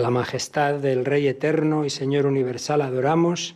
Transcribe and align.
La 0.00 0.10
majestad 0.10 0.74
del 0.74 1.04
Rey 1.04 1.26
eterno 1.26 1.84
y 1.84 1.90
Señor 1.90 2.26
universal 2.26 2.82
adoramos, 2.82 3.54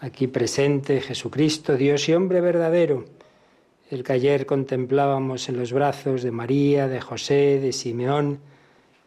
aquí 0.00 0.26
presente 0.26 1.00
Jesucristo, 1.00 1.76
Dios 1.76 2.08
y 2.08 2.14
hombre 2.14 2.40
verdadero, 2.40 3.04
el 3.90 4.02
que 4.02 4.14
ayer 4.14 4.46
contemplábamos 4.46 5.48
en 5.48 5.58
los 5.58 5.72
brazos 5.72 6.22
de 6.22 6.30
María, 6.30 6.88
de 6.88 7.00
José, 7.00 7.60
de 7.60 7.72
Simeón, 7.72 8.40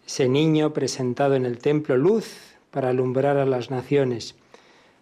ese 0.06 0.30
niño 0.30 0.72
presentado 0.72 1.36
en 1.36 1.46
el 1.46 1.58
templo, 1.58 1.98
luz 1.98 2.32
para 2.72 2.90
alumbrar 2.90 3.38
a 3.38 3.46
las 3.46 3.72
naciones. 3.72 4.36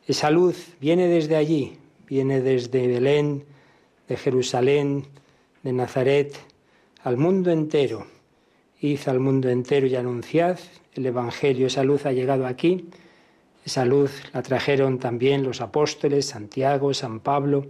Esa 0.08 0.32
luz 0.32 0.76
viene 0.80 1.08
desde 1.08 1.36
allí, 1.36 1.78
viene 2.08 2.42
desde 2.42 2.88
Belén, 2.88 3.44
de 4.08 4.18
Jerusalén, 4.18 5.06
de 5.62 5.74
Nazaret, 5.74 6.36
al 7.04 7.18
mundo 7.18 7.52
entero. 7.52 8.08
Id 8.80 9.00
al 9.08 9.20
mundo 9.20 9.50
entero 9.50 9.88
y 9.88 9.96
anunciad 9.96 10.60
el 10.96 11.06
Evangelio. 11.06 11.68
Esa 11.68 11.84
luz 11.84 12.06
ha 12.06 12.12
llegado 12.12 12.46
aquí, 12.46 12.90
esa 13.66 13.86
luz 13.86 14.12
la 14.34 14.42
trajeron 14.42 15.00
también 15.00 15.44
los 15.44 15.62
apóstoles, 15.62 16.28
Santiago, 16.28 16.94
San 16.94 17.20
Pablo, 17.20 17.68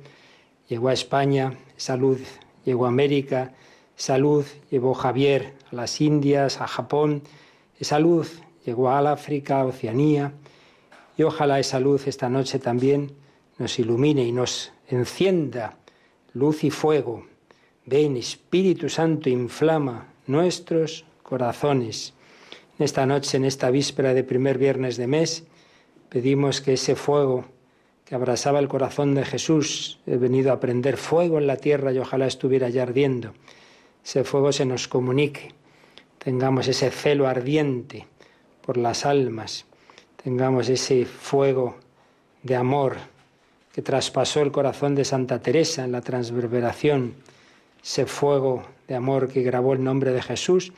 llegó 0.67 0.89
a 0.89 0.93
España, 0.93 1.53
esa 1.77 1.97
luz 1.97 2.19
llegó 2.65 2.85
a 2.85 2.89
América, 2.89 3.53
esa 3.97 4.17
luz 4.17 4.55
llevó 4.71 4.93
Javier 4.93 5.53
a 5.71 5.75
las 5.75 6.01
Indias, 6.01 6.61
a 6.61 6.67
Japón, 6.67 7.21
esa 7.79 7.99
luz 7.99 8.41
llegó 8.65 8.89
al 8.89 9.07
África, 9.07 9.59
a 9.59 9.65
Oceanía, 9.65 10.33
y 11.15 11.23
ojalá 11.23 11.59
esa 11.59 11.79
luz 11.79 12.07
esta 12.07 12.29
noche 12.29 12.57
también 12.57 13.11
nos 13.59 13.77
ilumine 13.77 14.23
y 14.23 14.31
nos 14.31 14.71
encienda 14.87 15.77
luz 16.33 16.63
y 16.63 16.71
fuego. 16.71 17.25
Ven, 17.85 18.17
Espíritu 18.17 18.89
Santo, 18.89 19.29
inflama 19.29 20.07
nuestros 20.25 21.05
corazones 21.21 22.13
esta 22.83 23.05
noche, 23.05 23.37
en 23.37 23.45
esta 23.45 23.71
víspera 23.71 24.13
de 24.13 24.23
primer 24.23 24.57
viernes 24.57 24.97
de 24.97 25.07
mes, 25.07 25.43
pedimos 26.09 26.61
que 26.61 26.73
ese 26.73 26.95
fuego 26.95 27.45
que 28.05 28.15
abrasaba 28.15 28.59
el 28.59 28.67
corazón 28.67 29.15
de 29.15 29.25
Jesús, 29.25 29.99
he 30.05 30.17
venido 30.17 30.51
a 30.51 30.59
prender 30.59 30.97
fuego 30.97 31.37
en 31.37 31.47
la 31.47 31.57
tierra 31.57 31.91
y 31.91 31.99
ojalá 31.99 32.27
estuviera 32.27 32.69
ya 32.69 32.83
ardiendo, 32.83 33.33
ese 34.03 34.23
fuego 34.23 34.51
se 34.51 34.65
nos 34.65 34.87
comunique, 34.87 35.53
tengamos 36.17 36.67
ese 36.67 36.91
celo 36.91 37.27
ardiente 37.27 38.07
por 38.61 38.77
las 38.77 39.05
almas, 39.05 39.65
tengamos 40.21 40.69
ese 40.69 41.05
fuego 41.05 41.77
de 42.43 42.55
amor 42.55 42.97
que 43.73 43.81
traspasó 43.81 44.41
el 44.41 44.51
corazón 44.51 44.93
de 44.93 45.05
Santa 45.05 45.39
Teresa 45.41 45.83
en 45.83 45.91
la 45.91 46.01
transverberación, 46.01 47.15
ese 47.83 48.05
fuego 48.05 48.63
de 48.87 48.95
amor 48.95 49.29
que 49.29 49.41
grabó 49.41 49.73
el 49.73 49.83
nombre 49.83 50.11
de 50.11 50.21
Jesús 50.21 50.73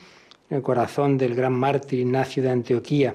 en 0.50 0.58
el 0.58 0.64
corazón 0.64 1.18
del 1.18 1.36
gran 1.36 1.54
mártir 1.54 2.00
Ignacio 2.00 2.44
de 2.44 2.50
Antioquía, 2.50 3.14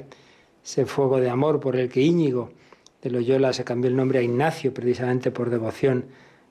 ese 0.65 0.87
fuego 0.87 1.21
de 1.21 1.31
amor 1.31 1.61
por 1.61 1.77
el 1.77 1.89
que 1.89 2.01
Íñigo 2.01 2.51
de 3.03 3.11
Loyola 3.11 3.53
se 3.53 3.65
cambió 3.65 3.89
el 3.89 3.97
nombre 3.97 4.19
a 4.19 4.23
Ignacio 4.23 4.75
precisamente 4.75 5.31
por 5.31 5.51
devoción 5.51 6.07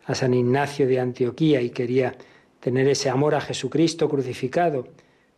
a 0.06 0.16
San 0.16 0.34
Ignacio 0.34 0.88
de 0.88 1.00
Antioquía 1.00 1.62
y 1.62 1.70
quería 1.70 2.16
tener 2.60 2.88
ese 2.88 3.10
amor 3.10 3.36
a 3.36 3.42
Jesucristo 3.42 4.10
crucificado 4.10 4.88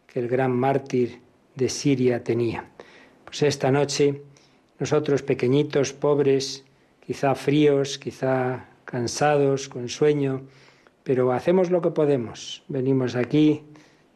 que 0.08 0.20
el 0.20 0.28
gran 0.28 0.52
mártir 0.52 1.20
de 1.56 1.70
Siria 1.70 2.24
tenía. 2.24 2.70
Pues 3.26 3.44
esta 3.44 3.72
noche 3.72 4.22
nosotros 4.80 5.22
pequeñitos, 5.22 5.94
pobres, 5.94 6.64
quizá 7.06 7.36
fríos, 7.36 8.00
quizá 8.00 8.66
cansados, 8.86 9.70
con 9.70 9.90
sueño, 9.90 10.42
pero 11.04 11.32
hacemos 11.32 11.70
lo 11.70 11.82
que 11.82 11.92
podemos. 11.92 12.64
Venimos 12.68 13.16
aquí 13.16 13.64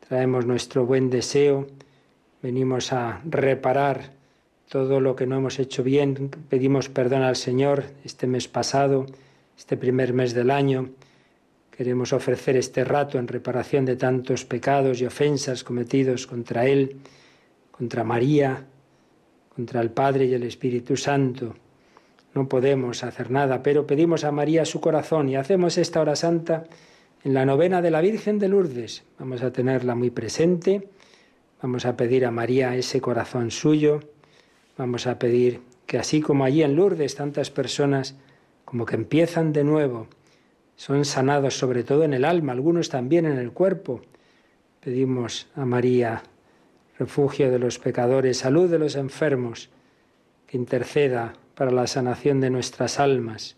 traemos 0.07 0.45
nuestro 0.45 0.85
buen 0.85 1.09
deseo, 1.09 1.67
venimos 2.41 2.93
a 2.93 3.21
reparar 3.25 4.11
todo 4.69 4.99
lo 4.99 5.15
que 5.15 5.25
no 5.25 5.37
hemos 5.37 5.57
hecho 5.57 5.83
bien, 5.83 6.29
pedimos 6.49 6.89
perdón 6.89 7.23
al 7.23 7.35
Señor 7.35 7.85
este 8.03 8.27
mes 8.27 8.47
pasado, 8.47 9.07
este 9.57 9.77
primer 9.77 10.13
mes 10.13 10.33
del 10.33 10.51
año, 10.51 10.89
queremos 11.75 12.13
ofrecer 12.13 12.55
este 12.55 12.83
rato 12.83 13.17
en 13.17 13.27
reparación 13.27 13.85
de 13.85 13.95
tantos 13.95 14.45
pecados 14.45 15.01
y 15.01 15.05
ofensas 15.05 15.63
cometidos 15.63 16.27
contra 16.27 16.67
Él, 16.67 16.97
contra 17.71 18.03
María, 18.03 18.63
contra 19.55 19.81
el 19.81 19.89
Padre 19.89 20.25
y 20.25 20.33
el 20.33 20.43
Espíritu 20.43 20.97
Santo. 20.97 21.55
no 22.35 22.49
podemos 22.49 23.03
hacer 23.03 23.31
nada, 23.31 23.63
pero 23.63 23.87
pedimos 23.87 24.23
a 24.23 24.31
María 24.31 24.65
su 24.65 24.81
corazón 24.81 25.29
y 25.29 25.35
hacemos 25.35 25.77
esta 25.77 26.01
hora 26.01 26.15
santa 26.15 26.65
en 27.25 27.33
la 27.33 27.43
novena 27.43 27.81
de 27.81 27.89
la 27.89 28.01
Virgen 28.01 28.37
de 28.37 28.47
Lourdes. 28.47 29.03
Vamos 29.17 29.41
a 29.41 29.51
tenerla 29.51 29.95
muy 29.95 30.11
presente, 30.11 30.87
vamos 31.59 31.87
a 31.87 31.97
pedir 31.97 32.23
a 32.23 32.29
María 32.29 32.75
ese 32.75 33.01
corazón 33.01 33.49
suyo, 33.49 34.01
vamos 34.77 35.07
a 35.07 35.17
pedir 35.17 35.61
que 35.87 35.97
así 35.97 36.21
como 36.21 36.45
allí 36.45 36.61
en 36.61 36.75
Lourdes 36.75 37.15
tantas 37.15 37.49
personas 37.49 38.15
como 38.63 38.85
que 38.85 38.95
empiezan 38.95 39.53
de 39.53 39.63
nuevo, 39.63 40.05
son 40.75 41.03
sanados 41.03 41.57
sobre 41.57 41.83
todo 41.83 42.03
en 42.03 42.13
el 42.13 42.25
alma, 42.25 42.51
algunos 42.51 42.89
también 42.89 43.25
en 43.25 43.39
el 43.39 43.51
cuerpo. 43.51 44.01
Pedimos 44.79 45.47
a 45.55 45.65
María, 45.65 46.21
refugio 46.99 47.49
de 47.49 47.57
los 47.57 47.79
pecadores, 47.79 48.37
salud 48.37 48.69
de 48.69 48.77
los 48.77 48.95
enfermos, 48.95 49.69
que 50.45 50.57
interceda 50.57 51.33
para 51.55 51.71
la 51.71 51.87
sanación 51.87 52.39
de 52.39 52.51
nuestras 52.51 52.99
almas, 52.99 53.55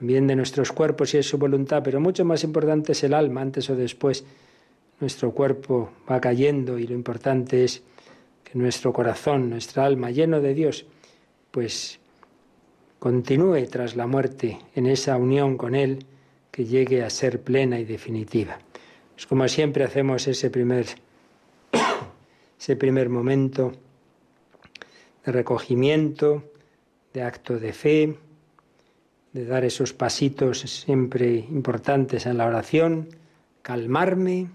también 0.00 0.26
de 0.26 0.34
nuestros 0.34 0.72
cuerpos 0.72 1.10
si 1.10 1.18
es 1.18 1.28
su 1.28 1.36
voluntad, 1.36 1.82
pero 1.84 2.00
mucho 2.00 2.24
más 2.24 2.42
importante 2.42 2.92
es 2.92 3.04
el 3.04 3.12
alma, 3.12 3.42
antes 3.42 3.68
o 3.68 3.76
después 3.76 4.24
nuestro 4.98 5.32
cuerpo 5.32 5.90
va 6.10 6.18
cayendo 6.22 6.78
y 6.78 6.86
lo 6.86 6.94
importante 6.94 7.64
es 7.64 7.82
que 8.42 8.58
nuestro 8.58 8.94
corazón, 8.94 9.50
nuestra 9.50 9.84
alma, 9.84 10.10
lleno 10.10 10.40
de 10.40 10.54
Dios, 10.54 10.86
pues 11.50 12.00
continúe 12.98 13.66
tras 13.70 13.94
la 13.94 14.06
muerte 14.06 14.58
en 14.74 14.86
esa 14.86 15.18
unión 15.18 15.58
con 15.58 15.74
Él 15.74 16.06
que 16.50 16.64
llegue 16.64 17.04
a 17.04 17.10
ser 17.10 17.42
plena 17.42 17.78
y 17.78 17.84
definitiva. 17.84 18.58
Es 19.18 19.26
como 19.26 19.46
siempre 19.48 19.84
hacemos 19.84 20.26
ese 20.26 20.48
primer, 20.48 20.86
ese 22.58 22.74
primer 22.74 23.10
momento 23.10 23.72
de 25.26 25.32
recogimiento, 25.32 26.42
de 27.12 27.22
acto 27.22 27.58
de 27.58 27.74
fe, 27.74 28.16
de 29.32 29.44
dar 29.46 29.64
esos 29.64 29.92
pasitos 29.92 30.60
siempre 30.60 31.34
importantes 31.50 32.26
en 32.26 32.38
la 32.38 32.46
oración, 32.46 33.08
calmarme 33.62 34.48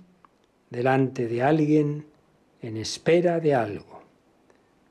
delante 0.69 1.27
de 1.27 1.43
alguien 1.43 2.05
en 2.61 2.77
espera 2.77 3.39
de 3.39 3.55
algo, 3.55 4.01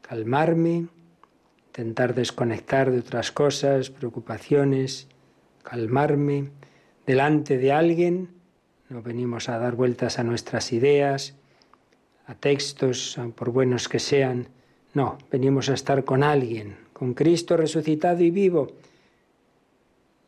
calmarme, 0.01 0.87
intentar 1.67 2.15
desconectar 2.15 2.91
de 2.91 3.01
otras 3.01 3.33
cosas, 3.33 3.91
preocupaciones, 3.91 5.09
calmarme 5.63 6.51
delante 7.07 7.59
de 7.59 7.73
alguien, 7.73 8.29
no 8.89 9.03
venimos 9.03 9.49
a 9.49 9.59
dar 9.59 9.75
vueltas 9.75 10.19
a 10.19 10.25
nuestras 10.25 10.73
ideas, 10.73 11.35
a 12.27 12.35
textos, 12.35 13.19
por 13.35 13.51
buenos 13.51 13.89
que 13.89 13.99
sean, 13.99 14.49
no, 14.95 15.19
venimos 15.31 15.69
a 15.69 15.75
estar 15.75 16.05
con 16.05 16.23
alguien, 16.23 16.77
con 16.93 17.15
Cristo 17.15 17.57
resucitado 17.57 18.23
y 18.23 18.31
vivo. 18.31 18.69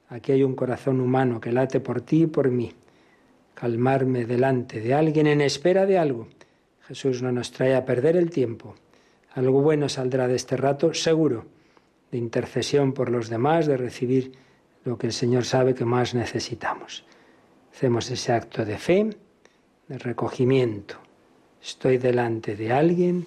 Aquí 0.08 0.32
hay 0.32 0.42
un 0.42 0.54
corazón 0.54 1.00
humano 1.00 1.40
que 1.40 1.52
late 1.52 1.80
por 1.80 2.00
ti 2.00 2.22
y 2.22 2.26
por 2.26 2.50
mí. 2.50 2.72
Calmarme 3.54 4.26
delante 4.26 4.80
de 4.80 4.94
alguien 4.94 5.26
en 5.26 5.40
espera 5.40 5.86
de 5.86 5.98
algo. 5.98 6.28
Jesús 6.86 7.22
no 7.22 7.32
nos 7.32 7.50
trae 7.52 7.74
a 7.74 7.84
perder 7.84 8.16
el 8.16 8.30
tiempo. 8.30 8.74
Algo 9.34 9.62
bueno 9.62 9.88
saldrá 9.88 10.28
de 10.28 10.36
este 10.36 10.56
rato, 10.56 10.94
seguro, 10.94 11.44
de 12.10 12.18
intercesión 12.18 12.92
por 12.92 13.10
los 13.10 13.28
demás, 13.28 13.66
de 13.66 13.76
recibir 13.76 14.32
lo 14.84 14.96
que 14.96 15.08
el 15.08 15.12
Señor 15.12 15.44
sabe 15.44 15.74
que 15.74 15.84
más 15.84 16.14
necesitamos. 16.14 17.04
Hacemos 17.72 18.10
ese 18.10 18.32
acto 18.32 18.64
de 18.64 18.78
fe, 18.78 19.10
de 19.88 19.98
recogimiento. 19.98 20.96
Estoy 21.60 21.98
delante 21.98 22.54
de 22.54 22.72
alguien 22.72 23.26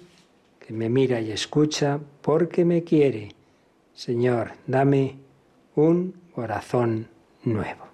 me 0.72 0.88
mira 0.88 1.20
y 1.20 1.32
escucha 1.32 1.98
porque 2.22 2.64
me 2.64 2.82
quiere. 2.84 3.34
Señor, 3.94 4.52
dame 4.66 5.16
un 5.74 6.14
corazón 6.40 7.06
nuevo. 7.44 7.89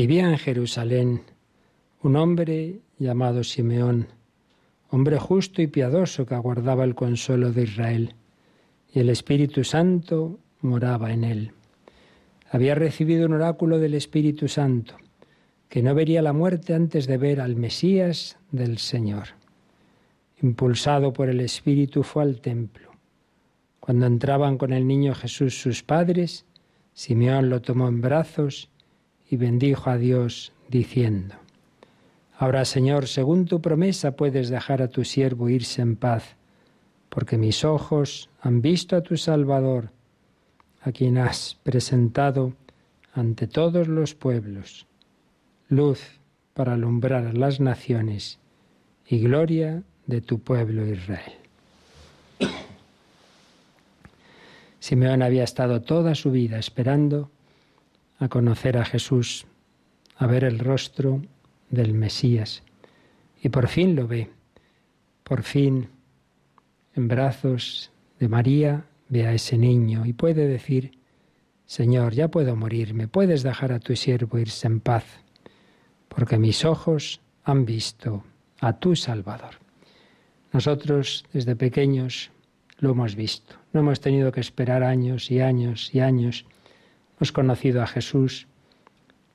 Vivía 0.00 0.30
en 0.30 0.38
Jerusalén 0.38 1.22
un 2.04 2.14
hombre 2.14 2.82
llamado 3.00 3.42
Simeón, 3.42 4.06
hombre 4.90 5.18
justo 5.18 5.60
y 5.60 5.66
piadoso 5.66 6.24
que 6.24 6.36
aguardaba 6.36 6.84
el 6.84 6.94
consuelo 6.94 7.50
de 7.50 7.64
Israel, 7.64 8.14
y 8.94 9.00
el 9.00 9.08
Espíritu 9.08 9.64
Santo 9.64 10.38
moraba 10.60 11.12
en 11.12 11.24
él. 11.24 11.50
Había 12.48 12.76
recibido 12.76 13.26
un 13.26 13.32
oráculo 13.32 13.80
del 13.80 13.94
Espíritu 13.94 14.46
Santo, 14.46 14.94
que 15.68 15.82
no 15.82 15.96
vería 15.96 16.22
la 16.22 16.32
muerte 16.32 16.74
antes 16.74 17.08
de 17.08 17.18
ver 17.18 17.40
al 17.40 17.56
Mesías 17.56 18.38
del 18.52 18.78
Señor. 18.78 19.30
Impulsado 20.40 21.12
por 21.12 21.28
el 21.28 21.40
Espíritu 21.40 22.04
fue 22.04 22.22
al 22.22 22.40
templo. 22.40 22.92
Cuando 23.80 24.06
entraban 24.06 24.58
con 24.58 24.72
el 24.72 24.86
niño 24.86 25.12
Jesús 25.16 25.60
sus 25.60 25.82
padres, 25.82 26.46
Simeón 26.92 27.50
lo 27.50 27.60
tomó 27.62 27.88
en 27.88 28.00
brazos 28.00 28.70
y 29.30 29.36
bendijo 29.36 29.90
a 29.90 29.96
Dios 29.96 30.52
diciendo, 30.68 31.34
Ahora 32.36 32.64
Señor, 32.64 33.08
según 33.08 33.46
tu 33.46 33.60
promesa 33.60 34.12
puedes 34.12 34.48
dejar 34.48 34.80
a 34.80 34.88
tu 34.88 35.04
siervo 35.04 35.48
irse 35.48 35.82
en 35.82 35.96
paz, 35.96 36.36
porque 37.08 37.36
mis 37.36 37.64
ojos 37.64 38.30
han 38.40 38.62
visto 38.62 38.96
a 38.96 39.02
tu 39.02 39.16
Salvador, 39.16 39.90
a 40.82 40.92
quien 40.92 41.18
has 41.18 41.58
presentado 41.62 42.54
ante 43.12 43.48
todos 43.48 43.88
los 43.88 44.14
pueblos, 44.14 44.86
luz 45.68 46.20
para 46.54 46.74
alumbrar 46.74 47.26
a 47.26 47.32
las 47.32 47.58
naciones 47.58 48.38
y 49.06 49.18
gloria 49.18 49.82
de 50.06 50.20
tu 50.20 50.38
pueblo 50.38 50.86
Israel. 50.86 51.32
Simeón 54.78 55.22
había 55.22 55.44
estado 55.44 55.82
toda 55.82 56.14
su 56.14 56.30
vida 56.30 56.58
esperando 56.58 57.30
a 58.18 58.28
conocer 58.28 58.76
a 58.76 58.84
Jesús, 58.84 59.46
a 60.16 60.26
ver 60.26 60.44
el 60.44 60.58
rostro 60.58 61.22
del 61.70 61.94
Mesías. 61.94 62.62
Y 63.42 63.48
por 63.48 63.68
fin 63.68 63.94
lo 63.94 64.08
ve. 64.08 64.30
Por 65.22 65.42
fin, 65.42 65.88
en 66.94 67.08
brazos 67.08 67.90
de 68.18 68.28
María, 68.28 68.84
ve 69.08 69.26
a 69.26 69.32
ese 69.32 69.56
niño 69.56 70.04
y 70.06 70.12
puede 70.12 70.46
decir, 70.46 70.98
Señor, 71.66 72.14
ya 72.14 72.28
puedo 72.28 72.56
morirme, 72.56 73.08
puedes 73.08 73.42
dejar 73.42 73.72
a 73.72 73.78
tu 73.78 73.94
siervo 73.94 74.38
irse 74.38 74.66
en 74.66 74.80
paz, 74.80 75.04
porque 76.08 76.38
mis 76.38 76.64
ojos 76.64 77.20
han 77.44 77.64
visto 77.64 78.24
a 78.60 78.78
tu 78.78 78.96
Salvador. 78.96 79.54
Nosotros 80.52 81.24
desde 81.32 81.56
pequeños 81.56 82.30
lo 82.78 82.92
hemos 82.92 83.14
visto, 83.14 83.56
no 83.72 83.80
hemos 83.80 84.00
tenido 84.00 84.32
que 84.32 84.40
esperar 84.40 84.82
años 84.82 85.30
y 85.30 85.40
años 85.40 85.94
y 85.94 86.00
años 86.00 86.46
Hemos 87.18 87.32
conocido 87.32 87.82
a 87.82 87.88
Jesús, 87.88 88.46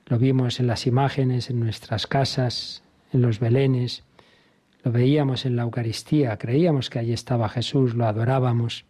lo 0.05 0.17
vimos 0.17 0.61
en 0.61 0.67
las 0.67 0.87
imágenes, 0.87 1.49
en 1.49 1.59
nuestras 1.59 2.07
casas, 2.07 2.81
en 3.11 3.21
los 3.21 3.41
belenes, 3.41 4.05
lo 4.83 4.91
veíamos 4.93 5.45
en 5.45 5.57
la 5.57 5.63
Eucaristía, 5.63 6.37
creíamos 6.37 6.89
que 6.89 6.99
allí 6.99 7.11
estaba 7.11 7.49
Jesús, 7.49 7.93
lo 7.93 8.05
adorábamos, 8.05 8.85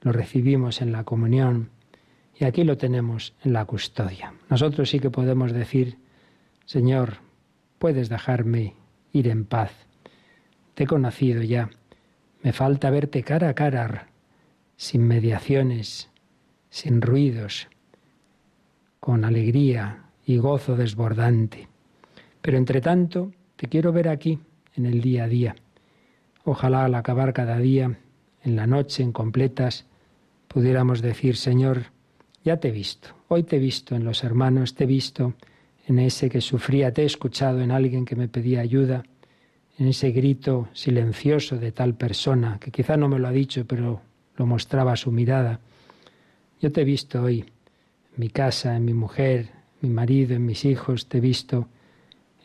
lo 0.00 0.12
recibimos 0.12 0.80
en 0.80 0.92
la 0.92 1.04
comunión 1.04 1.68
y 2.38 2.44
aquí 2.44 2.64
lo 2.64 2.78
tenemos 2.78 3.34
en 3.44 3.52
la 3.52 3.66
custodia. 3.66 4.32
Nosotros 4.48 4.88
sí 4.88 4.98
que 4.98 5.10
podemos 5.10 5.52
decir, 5.52 5.98
Señor, 6.64 7.18
puedes 7.78 8.08
dejarme 8.08 8.76
ir 9.12 9.28
en 9.28 9.44
paz. 9.44 9.72
Te 10.74 10.84
he 10.84 10.86
conocido 10.86 11.42
ya. 11.42 11.68
Me 12.42 12.54
falta 12.54 12.88
verte 12.88 13.22
cara 13.22 13.50
a 13.50 13.54
cara, 13.54 14.08
sin 14.76 15.06
mediaciones, 15.06 16.08
sin 16.70 17.02
ruidos, 17.02 17.68
con 19.02 19.24
alegría 19.24 20.04
y 20.24 20.36
gozo 20.36 20.76
desbordante. 20.76 21.66
Pero 22.40 22.56
entre 22.56 22.80
tanto, 22.80 23.32
te 23.56 23.66
quiero 23.66 23.90
ver 23.90 24.08
aquí, 24.08 24.38
en 24.76 24.86
el 24.86 25.00
día 25.00 25.24
a 25.24 25.26
día. 25.28 25.56
Ojalá 26.44 26.84
al 26.84 26.94
acabar 26.94 27.32
cada 27.32 27.58
día, 27.58 27.98
en 28.44 28.54
la 28.54 28.68
noche, 28.68 29.02
en 29.02 29.10
completas, 29.10 29.86
pudiéramos 30.46 31.02
decir, 31.02 31.36
Señor, 31.36 31.86
ya 32.44 32.58
te 32.58 32.68
he 32.68 32.70
visto, 32.70 33.08
hoy 33.26 33.42
te 33.42 33.56
he 33.56 33.58
visto 33.58 33.96
en 33.96 34.04
los 34.04 34.22
hermanos, 34.22 34.76
te 34.76 34.84
he 34.84 34.86
visto 34.86 35.34
en 35.88 35.98
ese 35.98 36.30
que 36.30 36.40
sufría, 36.40 36.94
te 36.94 37.02
he 37.02 37.06
escuchado 37.06 37.60
en 37.60 37.72
alguien 37.72 38.04
que 38.04 38.14
me 38.14 38.28
pedía 38.28 38.60
ayuda, 38.60 39.02
en 39.78 39.88
ese 39.88 40.12
grito 40.12 40.68
silencioso 40.74 41.56
de 41.56 41.72
tal 41.72 41.94
persona, 41.94 42.58
que 42.60 42.70
quizá 42.70 42.96
no 42.96 43.08
me 43.08 43.18
lo 43.18 43.26
ha 43.26 43.32
dicho, 43.32 43.66
pero 43.66 44.00
lo 44.36 44.46
mostraba 44.46 44.94
su 44.94 45.10
mirada. 45.10 45.58
Yo 46.60 46.70
te 46.70 46.82
he 46.82 46.84
visto 46.84 47.20
hoy 47.20 47.44
mi 48.16 48.28
casa, 48.28 48.76
en 48.76 48.84
mi 48.84 48.94
mujer, 48.94 49.50
mi 49.80 49.90
marido, 49.90 50.34
en 50.34 50.46
mis 50.46 50.64
hijos, 50.64 51.08
te 51.08 51.18
he 51.18 51.20
visto 51.20 51.68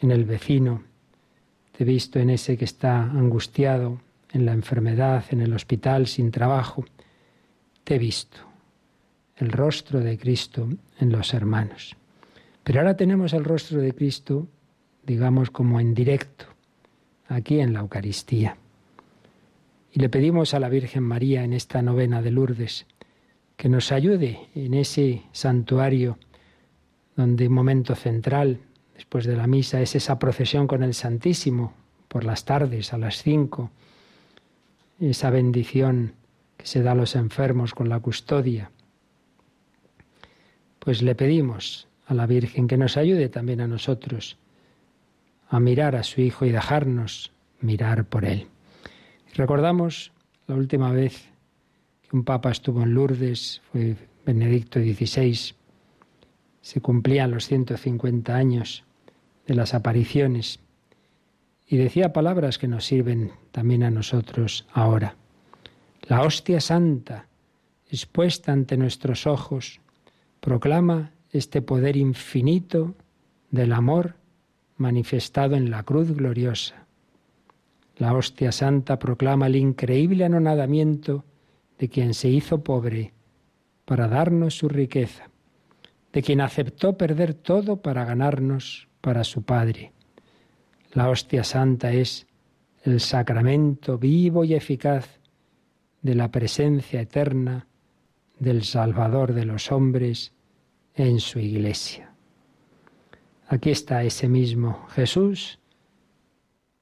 en 0.02 0.12
el 0.12 0.26
vecino, 0.26 0.84
te 1.72 1.84
he 1.84 1.88
visto 1.88 2.20
en 2.20 2.30
ese 2.30 2.58
que 2.58 2.66
está 2.66 3.04
angustiado, 3.04 4.00
en 4.32 4.46
la 4.46 4.54
enfermedad, 4.54 5.24
en 5.32 5.42
el 5.42 5.54
hospital, 5.54 6.08
sin 6.08 6.32
trabajo. 6.32 6.86
Te 7.84 7.96
he 7.96 8.00
visto 8.00 8.38
el 9.38 9.52
rostro 9.52 10.00
de 10.00 10.18
Cristo 10.18 10.68
en 11.00 11.12
los 11.12 11.34
hermanos. 11.34 11.96
Pero 12.64 12.80
ahora 12.80 12.98
tenemos 12.98 13.34
el 13.34 13.46
rostro 13.46 13.80
de 13.80 13.94
Cristo, 13.94 14.48
digamos, 15.06 15.52
como 15.52 15.80
en 15.80 15.94
directo, 15.94 16.46
aquí 17.28 17.60
en 17.60 17.74
la 17.74 17.80
Eucaristía. 17.80 18.58
Y 19.94 20.00
le 20.00 20.10
pedimos 20.10 20.54
a 20.54 20.60
la 20.60 20.70
Virgen 20.70 21.04
María 21.04 21.44
en 21.44 21.54
esta 21.54 21.82
novena 21.82 22.22
de 22.22 22.32
Lourdes, 22.32 22.86
que 23.58 23.70
nos 23.70 23.92
ayude 23.92 24.48
en 24.56 24.76
ese 24.76 25.24
santuario 25.32 26.18
donde 27.16 27.48
un 27.48 27.54
momento 27.54 27.96
central 27.96 28.60
después 28.96 29.26
de 29.26 29.36
la 29.36 29.48
misa 29.48 29.82
es 29.82 29.96
esa 29.96 30.20
procesión 30.20 30.68
con 30.68 30.84
el 30.84 30.94
Santísimo 30.94 31.74
por 32.08 32.24
las 32.24 32.46
tardes 32.46 32.94
a 32.94 32.98
las 32.98 33.22
cinco, 33.22 33.72
esa 35.00 35.32
bendición 35.32 36.14
que 36.56 36.68
se 36.68 36.82
da 36.82 36.92
a 36.92 36.96
los 36.96 37.16
enfermos 37.16 37.74
con 37.74 37.90
la 37.90 38.00
custodia. 38.00 38.72
Pues 40.80 41.02
le 41.02 41.16
pedimos 41.16 41.88
a 42.06 42.14
la 42.14 42.28
Virgen 42.28 42.68
que 42.68 42.78
nos 42.78 42.96
ayude 42.96 43.28
también 43.28 43.62
a 43.62 43.68
nosotros 43.68 44.38
a 45.50 45.60
mirar 45.60 45.96
a 45.96 46.04
su 46.04 46.22
Hijo 46.22 46.46
y 46.46 46.52
dejarnos 46.52 47.32
mirar 47.62 48.06
por 48.06 48.26
Él. 48.26 48.48
Recordamos 49.34 50.12
la 50.48 50.56
última 50.56 50.92
vez 50.92 51.30
un 52.12 52.24
papa 52.24 52.52
estuvo 52.52 52.82
en 52.84 52.94
Lourdes, 52.94 53.62
fue 53.72 53.96
Benedicto 54.26 54.80
XVI, 54.80 55.56
se 56.62 56.82
cumplían 56.82 57.32
los 57.32 57.46
150 57.48 58.36
años 58.36 58.84
de 59.46 59.56
las 59.56 59.74
apariciones 59.74 60.60
y 61.68 61.78
decía 61.78 62.14
palabras 62.14 62.58
que 62.58 62.68
nos 62.68 62.86
sirven 62.86 63.32
también 63.52 63.84
a 63.84 63.92
nosotros 63.92 64.68
ahora. 64.74 65.16
La 66.04 66.22
hostia 66.22 66.62
santa, 66.62 67.28
expuesta 67.90 68.52
ante 68.52 68.78
nuestros 68.78 69.28
ojos, 69.28 69.82
proclama 70.40 71.12
este 71.32 71.62
poder 71.62 71.98
infinito 71.98 72.96
del 73.52 73.74
amor 73.74 74.16
manifestado 74.78 75.56
en 75.56 75.70
la 75.70 75.84
cruz 75.84 76.12
gloriosa. 76.12 76.86
La 77.98 78.14
hostia 78.14 78.52
santa 78.52 79.00
proclama 79.00 79.48
el 79.48 79.56
increíble 79.56 80.24
anonadamiento 80.24 81.26
de 81.78 81.90
quien 81.90 82.14
se 82.14 82.30
hizo 82.30 82.64
pobre 82.64 83.14
para 83.86 84.08
darnos 84.08 84.58
su 84.58 84.68
riqueza, 84.68 85.30
de 86.12 86.22
quien 86.22 86.42
aceptó 86.42 86.98
perder 86.98 87.34
todo 87.34 87.82
para 87.82 88.06
ganarnos 88.06 88.88
para 89.02 89.24
su 89.24 89.44
Padre. 89.44 89.94
La 90.94 91.10
hostia 91.10 91.44
santa 91.44 91.92
es 91.92 92.28
el 92.84 93.00
sacramento 93.00 93.98
vivo 93.98 94.44
y 94.44 94.54
eficaz 94.54 95.20
de 96.02 96.16
la 96.16 96.32
presencia 96.32 97.02
eterna 97.02 97.68
del 98.40 98.64
Salvador 98.64 99.34
de 99.34 99.46
los 99.46 99.72
hombres 99.72 100.34
en 100.96 101.20
su 101.20 101.40
iglesia. 101.40 102.14
Aquí 103.48 103.72
está 103.72 104.04
ese 104.04 104.28
mismo 104.28 104.88
Jesús 104.90 105.60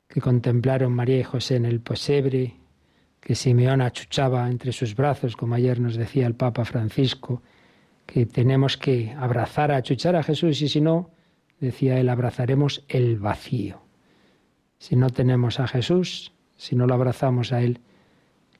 que 0.08 0.22
contemplaron 0.22 0.94
María 0.94 1.20
y 1.20 1.24
José 1.24 1.58
en 1.58 1.66
el 1.66 1.82
posebre 1.82 2.56
que 3.26 3.34
Simeón 3.34 3.82
achuchaba 3.82 4.48
entre 4.48 4.72
sus 4.72 4.96
brazos, 4.96 5.36
como 5.36 5.56
ayer 5.56 5.80
nos 5.80 5.96
decía 5.96 6.28
el 6.28 6.36
Papa 6.36 6.64
Francisco, 6.64 7.42
que 8.06 8.28
tenemos 8.28 8.78
que 8.78 9.16
abrazar, 9.18 9.72
achuchar 9.72 10.16
a 10.16 10.22
Jesús 10.22 10.62
y 10.62 10.70
si 10.70 10.80
no, 10.80 11.10
decía 11.60 12.00
él, 12.00 12.10
abrazaremos 12.10 12.86
el 12.88 13.18
vacío. 13.18 13.82
Si 14.78 14.96
no 14.96 15.10
tenemos 15.10 15.60
a 15.60 15.68
Jesús, 15.68 16.34
si 16.56 16.76
no 16.76 16.86
lo 16.86 16.94
abrazamos 16.94 17.52
a 17.52 17.64
Él, 17.64 17.80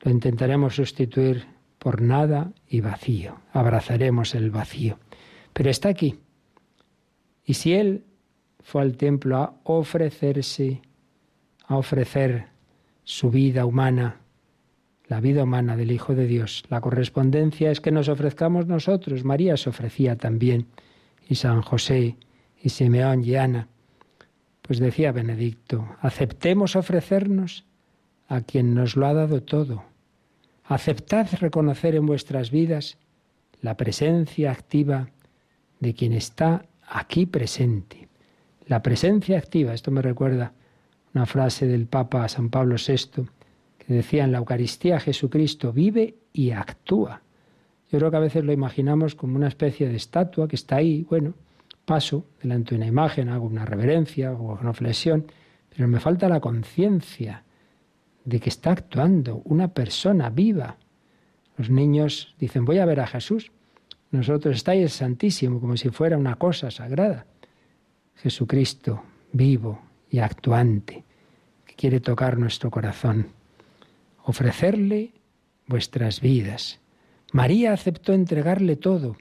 lo 0.02 0.10
intentaremos 0.10 0.74
sustituir 0.74 1.46
por 1.78 2.02
nada 2.02 2.50
y 2.68 2.80
vacío. 2.80 3.38
Abrazaremos 3.52 4.34
el 4.34 4.50
vacío. 4.50 4.98
Pero 5.52 5.70
está 5.70 5.90
aquí. 5.90 6.18
Y 7.44 7.54
si 7.54 7.72
Él 7.74 8.04
fue 8.64 8.82
al 8.82 8.96
templo 8.96 9.36
a 9.36 9.60
ofrecerse, 9.62 10.82
a 11.68 11.76
ofrecer 11.76 12.46
su 13.04 13.30
vida 13.30 13.64
humana, 13.64 14.22
la 15.08 15.20
vida 15.20 15.44
humana 15.44 15.76
del 15.76 15.92
Hijo 15.92 16.14
de 16.14 16.26
Dios. 16.26 16.64
La 16.68 16.80
correspondencia 16.80 17.70
es 17.70 17.80
que 17.80 17.92
nos 17.92 18.08
ofrezcamos 18.08 18.66
nosotros. 18.66 19.24
María 19.24 19.56
se 19.56 19.70
ofrecía 19.70 20.16
también, 20.16 20.66
y 21.28 21.36
San 21.36 21.62
José, 21.62 22.16
y 22.60 22.70
Simeón 22.70 23.24
y 23.24 23.36
Ana. 23.36 23.68
Pues 24.62 24.80
decía 24.80 25.12
Benedicto, 25.12 25.88
aceptemos 26.00 26.74
ofrecernos 26.74 27.64
a 28.28 28.40
quien 28.40 28.74
nos 28.74 28.96
lo 28.96 29.06
ha 29.06 29.14
dado 29.14 29.42
todo. 29.42 29.84
Aceptad 30.64 31.28
reconocer 31.40 31.94
en 31.94 32.06
vuestras 32.06 32.50
vidas 32.50 32.98
la 33.60 33.76
presencia 33.76 34.50
activa 34.50 35.10
de 35.78 35.94
quien 35.94 36.12
está 36.12 36.66
aquí 36.88 37.26
presente. 37.26 38.08
La 38.66 38.82
presencia 38.82 39.38
activa, 39.38 39.74
esto 39.74 39.92
me 39.92 40.02
recuerda 40.02 40.52
una 41.14 41.26
frase 41.26 41.66
del 41.66 41.86
Papa 41.86 42.28
San 42.28 42.50
Pablo 42.50 42.76
VI, 42.84 43.28
que 43.86 43.94
decía 43.94 44.24
en 44.24 44.32
la 44.32 44.38
Eucaristía 44.38 44.98
Jesucristo 44.98 45.72
vive 45.72 46.16
y 46.32 46.50
actúa. 46.50 47.22
Yo 47.90 47.98
creo 47.98 48.10
que 48.10 48.16
a 48.16 48.20
veces 48.20 48.44
lo 48.44 48.52
imaginamos 48.52 49.14
como 49.14 49.36
una 49.36 49.48
especie 49.48 49.88
de 49.88 49.96
estatua 49.96 50.48
que 50.48 50.56
está 50.56 50.76
ahí, 50.76 51.06
bueno, 51.08 51.34
paso 51.84 52.26
delante 52.42 52.70
de 52.70 52.78
una 52.78 52.86
imagen, 52.86 53.28
hago 53.28 53.46
una 53.46 53.64
reverencia 53.64 54.32
o 54.32 54.58
una 54.60 54.72
flexión, 54.72 55.26
pero 55.74 55.86
me 55.86 56.00
falta 56.00 56.28
la 56.28 56.40
conciencia 56.40 57.44
de 58.24 58.40
que 58.40 58.48
está 58.48 58.72
actuando 58.72 59.40
una 59.44 59.68
persona 59.68 60.30
viva. 60.30 60.76
Los 61.56 61.70
niños 61.70 62.34
dicen, 62.40 62.64
voy 62.64 62.78
a 62.78 62.86
ver 62.86 62.98
a 62.98 63.06
Jesús. 63.06 63.52
Nosotros 64.10 64.56
está 64.56 64.72
ahí 64.72 64.82
el 64.82 64.90
Santísimo, 64.90 65.60
como 65.60 65.76
si 65.76 65.90
fuera 65.90 66.18
una 66.18 66.34
cosa 66.34 66.72
sagrada. 66.72 67.26
Jesucristo, 68.16 69.02
vivo 69.32 69.80
y 70.10 70.18
actuante, 70.18 71.04
que 71.64 71.74
quiere 71.74 72.00
tocar 72.00 72.36
nuestro 72.36 72.68
corazón. 72.68 73.35
Ofrecerle 74.28 75.12
vuestras 75.68 76.20
vidas. 76.20 76.80
María 77.32 77.72
aceptó 77.72 78.12
entregarle 78.12 78.74
todo, 78.74 79.16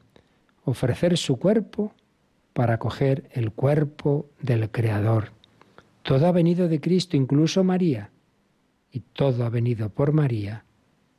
ofrecer 0.63 1.15
su 1.19 1.37
cuerpo 1.37 1.93
para 2.53 2.79
coger 2.79 3.29
el 3.31 3.51
cuerpo 3.51 4.31
del 4.41 4.71
Creador. 4.71 5.31
Todo 6.01 6.25
ha 6.25 6.31
venido 6.31 6.67
de 6.67 6.81
Cristo, 6.81 7.17
incluso 7.17 7.63
María, 7.63 8.09
y 8.91 9.01
todo 9.01 9.45
ha 9.45 9.49
venido 9.49 9.89
por 9.89 10.11
María, 10.11 10.65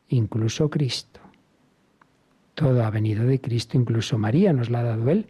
incluso 0.08 0.68
Cristo. 0.68 1.20
Todo 2.56 2.84
ha 2.84 2.90
venido 2.90 3.24
de 3.24 3.40
Cristo, 3.40 3.76
incluso 3.76 4.18
María 4.18 4.52
nos 4.52 4.68
la 4.68 4.80
ha 4.80 4.82
dado 4.82 5.08
Él, 5.10 5.26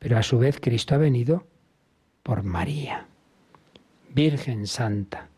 pero 0.00 0.18
a 0.18 0.24
su 0.24 0.36
vez 0.36 0.58
Cristo 0.60 0.96
ha 0.96 0.98
venido 0.98 1.46
por 2.24 2.42
María. 2.42 3.06
Virgen 4.12 4.66
Santa, 4.66 5.28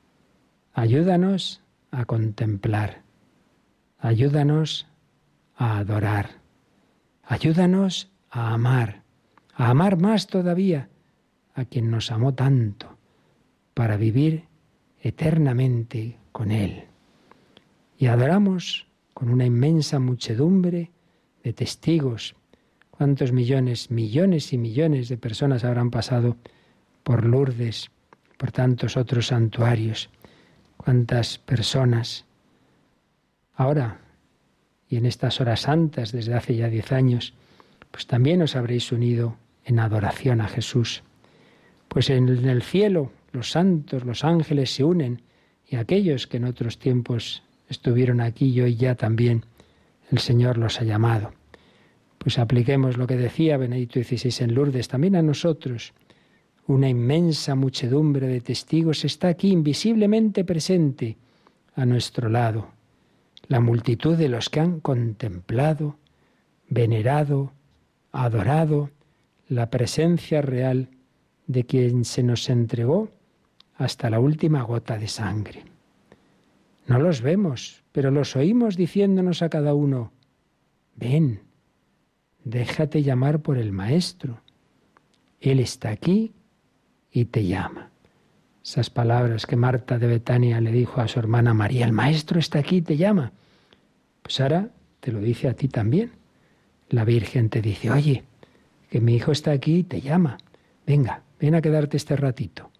ayúdanos 0.73 1.61
a 1.91 2.05
contemplar, 2.05 3.03
ayúdanos 3.99 4.87
a 5.57 5.79
adorar, 5.79 6.41
ayúdanos 7.25 8.11
a 8.31 8.55
amar, 8.55 9.03
a 9.55 9.71
amar 9.71 9.97
más 9.99 10.27
todavía 10.27 10.89
a 11.55 11.65
quien 11.65 11.91
nos 11.91 12.11
amó 12.11 12.35
tanto, 12.35 12.97
para 13.75 13.97
vivir 13.97 14.45
eternamente 15.01 16.19
con 16.33 16.51
Él. 16.51 16.85
Y 17.99 18.07
adoramos 18.07 18.87
con 19.15 19.31
una 19.31 19.45
inmensa 19.45 19.99
muchedumbre 19.99 20.91
de 21.43 21.53
testigos. 21.53 22.35
¿Cuántos 22.91 23.33
millones, 23.33 23.91
millones 23.91 24.53
y 24.53 24.59
millones 24.59 25.09
de 25.09 25.17
personas 25.17 25.65
habrán 25.65 25.91
pasado 25.91 26.37
por 27.03 27.25
Lourdes, 27.25 27.91
por 28.37 28.53
tantos 28.53 28.97
otros 28.97 29.29
santuarios? 29.29 30.11
¿Cuántas 30.83 31.37
personas 31.37 32.25
ahora 33.55 34.01
y 34.89 34.97
en 34.97 35.05
estas 35.05 35.39
horas 35.39 35.61
santas 35.61 36.11
desde 36.11 36.33
hace 36.33 36.57
ya 36.57 36.71
diez 36.71 36.91
años, 36.91 37.35
pues 37.91 38.07
también 38.07 38.41
os 38.41 38.57
habréis 38.57 38.91
unido 38.91 39.37
en 39.67 39.79
adoración 39.79 40.41
a 40.41 40.49
Jesús. 40.49 41.03
Pues 41.89 42.09
en 42.09 42.31
el 42.31 42.63
cielo 42.63 43.13
los 43.31 43.51
santos, 43.51 44.07
los 44.07 44.25
ángeles 44.25 44.75
se 44.75 44.83
unen 44.83 45.21
y 45.69 45.77
aquellos 45.77 46.27
que 46.27 46.39
en 46.39 46.47
otros 46.47 46.79
tiempos 46.79 47.43
estuvieron 47.69 48.23
aquí 48.23 48.47
y 48.47 48.63
hoy 48.63 48.77
ya 48.77 48.95
también 48.95 49.45
el 50.11 50.19
Señor 50.19 50.57
los 50.57 50.81
ha 50.81 50.85
llamado. 50.85 51.35
Pues 52.17 52.39
apliquemos 52.39 52.97
lo 52.97 53.07
que 53.07 53.17
decía 53.17 53.59
Benedicto 53.59 54.03
XVI 54.03 54.45
en 54.45 54.55
Lourdes 54.55 54.89
también 54.89 55.15
a 55.15 55.21
nosotros. 55.21 55.93
Una 56.71 56.89
inmensa 56.89 57.57
muchedumbre 57.57 58.29
de 58.29 58.41
testigos 58.41 59.05
está 59.05 59.27
aquí 59.27 59.51
invisiblemente 59.51 60.45
presente 60.45 61.17
a 61.75 61.85
nuestro 61.85 62.29
lado. 62.29 62.69
La 63.49 63.59
multitud 63.59 64.17
de 64.17 64.29
los 64.29 64.49
que 64.51 64.61
han 64.61 64.79
contemplado, 64.79 65.97
venerado, 66.69 67.51
adorado 68.13 68.91
la 69.49 69.69
presencia 69.69 70.43
real 70.43 70.91
de 71.49 71.65
quien 71.67 72.05
se 72.05 72.23
nos 72.23 72.49
entregó 72.49 73.11
hasta 73.75 74.09
la 74.09 74.21
última 74.21 74.63
gota 74.63 74.97
de 74.97 75.09
sangre. 75.09 75.65
No 76.87 77.01
los 77.01 77.21
vemos, 77.21 77.83
pero 77.91 78.13
los 78.13 78.37
oímos 78.37 78.77
diciéndonos 78.77 79.43
a 79.43 79.49
cada 79.49 79.75
uno, 79.75 80.13
ven, 80.95 81.41
déjate 82.45 83.03
llamar 83.03 83.41
por 83.41 83.59
el 83.59 83.73
Maestro. 83.73 84.41
Él 85.41 85.59
está 85.59 85.91
aquí 85.91 86.33
y 87.13 87.27
te 87.27 87.47
llama. 87.47 87.91
Esas 88.65 88.91
palabras 88.91 89.47
que 89.47 89.57
Marta 89.57 89.99
de 89.99 90.07
Betania 90.07 90.61
le 90.61 90.71
dijo 90.71 91.01
a 91.01 91.09
su 91.09 91.19
hermana 91.19 91.55
María, 91.55 91.87
el 91.87 91.93
Maestro 91.93 92.39
está 92.39 92.59
aquí 92.59 92.77
y 92.77 92.83
te 92.83 92.97
llama. 92.97 93.33
Pues 94.23 94.41
ahora 94.41 94.69
te 95.01 95.13
lo 95.13 95.21
dice 95.21 95.49
a 95.49 95.55
ti 95.55 95.69
también. 95.69 96.13
La 96.89 97.05
Virgen 97.05 97.49
te 97.49 97.63
dice, 97.63 97.91
oye, 97.91 98.25
que 98.91 99.01
mi 99.01 99.15
hijo 99.15 99.33
está 99.33 99.53
aquí 99.53 99.79
y 99.79 99.83
te 99.85 100.01
llama. 100.01 100.39
Venga, 100.87 101.23
ven 101.41 101.55
a 101.55 101.63
quedarte 101.63 101.97
este 101.97 102.17
ratito, 102.17 102.71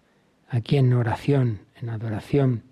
aquí 0.49 0.77
en 0.77 0.93
oración, 0.93 1.59
en 1.81 1.89
adoración. 1.89 2.63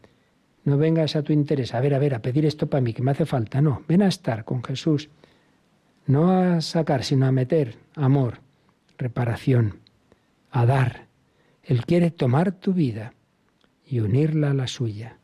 No 0.66 0.78
vengas 0.78 1.16
a 1.16 1.24
tu 1.24 1.34
interés, 1.34 1.74
a 1.74 1.80
ver, 1.80 1.96
a 1.96 2.00
ver, 2.00 2.14
a 2.14 2.22
pedir 2.22 2.46
esto 2.46 2.68
para 2.68 2.82
mí, 2.82 2.94
que 2.94 3.02
me 3.02 3.12
hace 3.12 3.26
falta. 3.26 3.62
No, 3.62 3.84
ven 3.88 4.02
a 4.02 4.08
estar 4.08 4.46
con 4.46 4.64
Jesús. 4.64 5.10
No 6.06 6.32
a 6.32 6.62
sacar, 6.62 7.04
sino 7.04 7.26
a 7.26 7.32
meter 7.32 7.76
amor, 7.96 8.40
reparación, 8.98 9.80
a 10.52 10.66
dar. 10.66 11.09
Él 11.64 11.86
quiere 11.86 12.12
tomar 12.12 12.52
tu 12.52 12.74
vida 12.74 13.14
y 13.86 14.00
unirla 14.00 14.52
a 14.52 14.54
la 14.54 14.68
suya. 14.68 15.18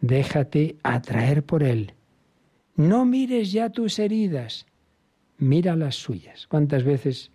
Déjate 0.00 0.76
atraer 0.82 1.44
por 1.44 1.62
Él. 1.62 1.94
No 2.76 3.04
mires 3.04 3.52
ya 3.52 3.70
tus 3.70 3.98
heridas, 3.98 4.66
mira 5.38 5.76
las 5.76 5.96
suyas. 5.96 6.46
¿Cuántas 6.46 6.84
veces 6.84 7.32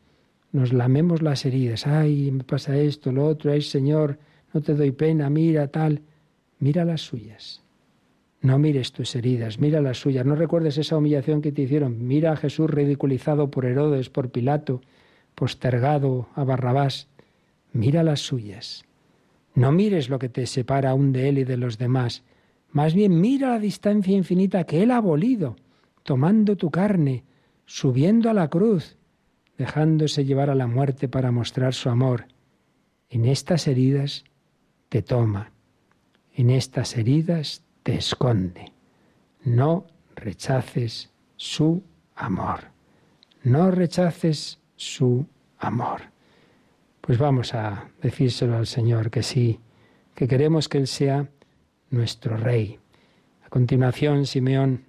nos 0.52 0.73
lamemos 0.73 1.21
las 1.21 1.45
heridas. 1.45 1.88
Ay, 1.88 2.32
me 2.32 2.43
pasa 2.43 2.78
esto, 2.78 3.12
lo 3.12 3.26
otro, 3.28 3.52
ay 3.52 3.62
Señor, 3.62 4.17
no 4.54 4.62
te 4.62 4.73
doy 4.73 4.91
pena, 4.91 5.30
mira 5.30 5.67
tal. 5.67 6.02
Mira 6.60 6.86
las 6.86 7.02
suyas. 7.02 7.63
No 8.41 8.58
mires 8.58 8.91
tus 8.91 9.15
heridas, 9.15 9.60
mira 9.60 9.82
las 9.82 10.00
suyas. 10.00 10.26
No 10.26 10.36
recuerdes 10.36 10.78
esa 10.78 10.97
humillación 10.97 11.41
que 11.41 11.52
te 11.52 11.63
hicieron. 11.63 12.08
Mira 12.08 12.32
a 12.32 12.38
Jesús 12.38 12.69
ridiculizado 12.69 13.52
por 13.52 13.65
Herodes, 13.65 14.10
por 14.10 14.32
Pilato, 14.32 14.82
postergado 15.36 16.30
a 16.34 16.43
Barrabás. 16.43 17.08
Mira 17.78 18.02
las 18.02 18.22
suyas. 18.22 18.86
No 19.54 19.72
mires 19.72 20.10
lo 20.10 20.18
que 20.18 20.30
te 20.30 20.48
separa 20.48 20.90
aún 20.90 21.13
de 21.13 21.30
él 21.30 21.38
y 21.38 21.44
de 21.44 21.58
los 21.58 21.78
demás. 21.78 22.24
Más 22.72 22.96
bien 22.96 23.22
mira 23.22 23.50
la 23.50 23.60
distancia 23.60 24.18
infinita 24.18 24.63
que 24.63 24.82
él 24.82 24.90
ha 24.90 24.98
abolido, 24.98 25.56
tomando 26.02 26.56
tu 26.58 26.72
carne, 26.72 27.24
subiendo 27.68 28.32
a 28.32 28.34
la 28.34 28.48
cruz, 28.48 28.98
dejándose 29.60 30.26
llevar 30.26 30.50
a 30.50 30.56
la 30.56 30.66
muerte 30.66 31.08
para 31.08 31.32
mostrar 31.32 31.76
su 31.76 31.90
amor. 31.90 32.26
En 33.12 33.26
estas 33.26 33.68
heridas 33.68 34.24
te 34.90 35.04
toma, 35.04 35.52
en 36.34 36.50
estas 36.50 36.98
heridas 36.98 37.62
te 37.84 37.94
esconde. 37.94 38.72
No 39.44 39.86
rechaces 40.16 41.12
su 41.36 41.84
amor. 42.16 42.72
No 43.44 43.70
rechaces 43.70 44.60
su 44.78 45.28
amor. 45.60 46.17
Pues 47.08 47.20
vamos 47.20 47.54
a 47.54 47.89
decírselo 48.02 48.58
al 48.58 48.67
Señor 48.67 49.10
que 49.10 49.24
sí, 49.24 49.62
que 50.13 50.28
queremos 50.28 50.67
que 50.67 50.78
Él 50.78 50.88
sea 50.88 51.30
nuestro 51.89 52.36
Rey. 52.36 52.80
A 53.46 53.48
continuación, 53.48 54.26
Simeón 54.26 54.84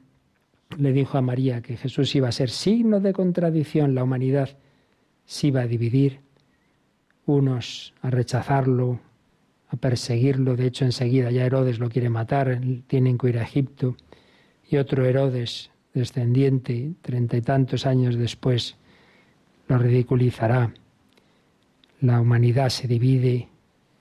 le 0.77 0.93
dijo 0.93 1.17
a 1.17 1.23
María 1.23 1.63
que 1.63 1.77
Jesús 1.77 2.13
iba 2.17 2.27
a 2.27 2.33
ser 2.33 2.51
signo 2.51 2.99
de 2.99 3.13
contradicción, 3.13 3.95
la 3.95 4.03
humanidad 4.03 4.59
se 5.27 5.47
iba 5.47 5.61
a 5.61 5.69
dividir, 5.69 6.19
unos 7.25 7.95
a 8.03 8.11
rechazarlo, 8.11 8.99
a 9.69 9.77
perseguirlo, 9.77 10.57
de 10.57 10.67
hecho 10.67 10.85
enseguida 10.85 11.31
ya 11.31 11.47
Herodes 11.47 11.79
lo 11.79 11.89
quiere 11.89 12.11
matar, 12.11 12.61
tienen 12.89 13.17
que 13.17 13.29
ir 13.29 13.39
a 13.39 13.45
Egipto, 13.45 13.97
y 14.69 14.79
otro 14.79 15.07
Herodes, 15.07 15.71
descendiente, 15.95 16.95
treinta 17.01 17.37
y 17.37 17.43
tantos 17.43 17.87
años 17.87 18.17
después, 18.17 18.77
lo 19.69 19.79
ridiculizará. 19.79 20.75
La 22.01 22.21
humanidad 22.21 22.69
se 22.69 22.87
divide, 22.87 23.49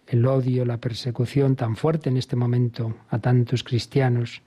el 0.06 0.26
odio, 0.28 0.66
la 0.66 0.78
persecución 0.78 1.56
tan 1.56 1.76
fuerte 1.76 2.10
en 2.10 2.18
este 2.18 2.36
momento 2.36 2.96
a 3.10 3.18
tantos 3.18 3.64
cristianos, 3.64 4.44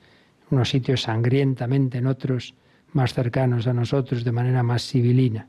unos 0.51 0.71
sitios 0.71 1.03
sangrientamente, 1.03 1.99
en 1.99 2.07
otros 2.07 2.55
más 2.93 3.13
cercanos 3.13 3.67
a 3.67 3.73
nosotros 3.73 4.23
de 4.25 4.33
manera 4.33 4.63
más 4.63 4.87
civilina. 4.87 5.49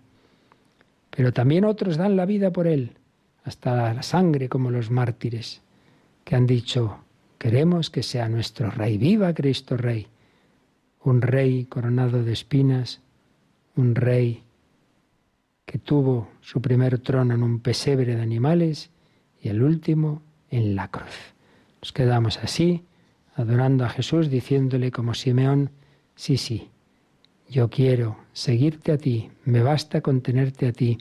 Pero 1.11 1.31
también 1.31 1.63
otros 1.63 1.97
dan 1.97 2.15
la 2.15 2.25
vida 2.25 2.51
por 2.51 2.67
él. 2.67 2.97
hasta 3.43 3.91
la 3.93 4.03
sangre 4.03 4.49
como 4.49 4.69
los 4.69 4.91
mártires, 4.91 5.61
que 6.23 6.35
han 6.35 6.45
dicho, 6.45 6.99
queremos 7.39 7.89
que 7.89 8.03
sea 8.03 8.29
nuestro 8.29 8.69
Rey, 8.69 8.99
viva 8.99 9.33
Cristo 9.33 9.77
Rey, 9.77 10.05
un 11.03 11.23
Rey 11.23 11.65
coronado 11.65 12.23
de 12.23 12.33
espinas, 12.33 13.01
un 13.75 13.95
Rey 13.95 14.43
que 15.65 15.77
tuvo 15.77 16.29
su 16.41 16.61
primer 16.61 16.99
trono 16.99 17.33
en 17.33 17.43
un 17.43 17.59
pesebre 17.59 18.15
de 18.15 18.21
animales 18.21 18.91
y 19.41 19.49
el 19.49 19.63
último 19.63 20.21
en 20.49 20.75
la 20.75 20.89
cruz. 20.89 21.33
Nos 21.81 21.91
quedamos 21.91 22.37
así, 22.37 22.85
adorando 23.35 23.85
a 23.85 23.89
Jesús, 23.89 24.29
diciéndole 24.29 24.91
como 24.91 25.13
Simeón, 25.13 25.71
sí, 26.15 26.37
sí, 26.37 26.69
yo 27.49 27.69
quiero 27.69 28.17
seguirte 28.33 28.91
a 28.91 28.97
ti, 28.97 29.31
me 29.45 29.61
basta 29.61 30.01
con 30.01 30.21
tenerte 30.21 30.67
a 30.67 30.73
ti, 30.73 30.97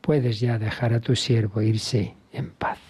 puedes 0.00 0.40
ya 0.40 0.58
dejar 0.58 0.92
a 0.92 1.00
tu 1.00 1.14
siervo 1.16 1.62
irse 1.62 2.14
en 2.32 2.50
paz. 2.50 2.87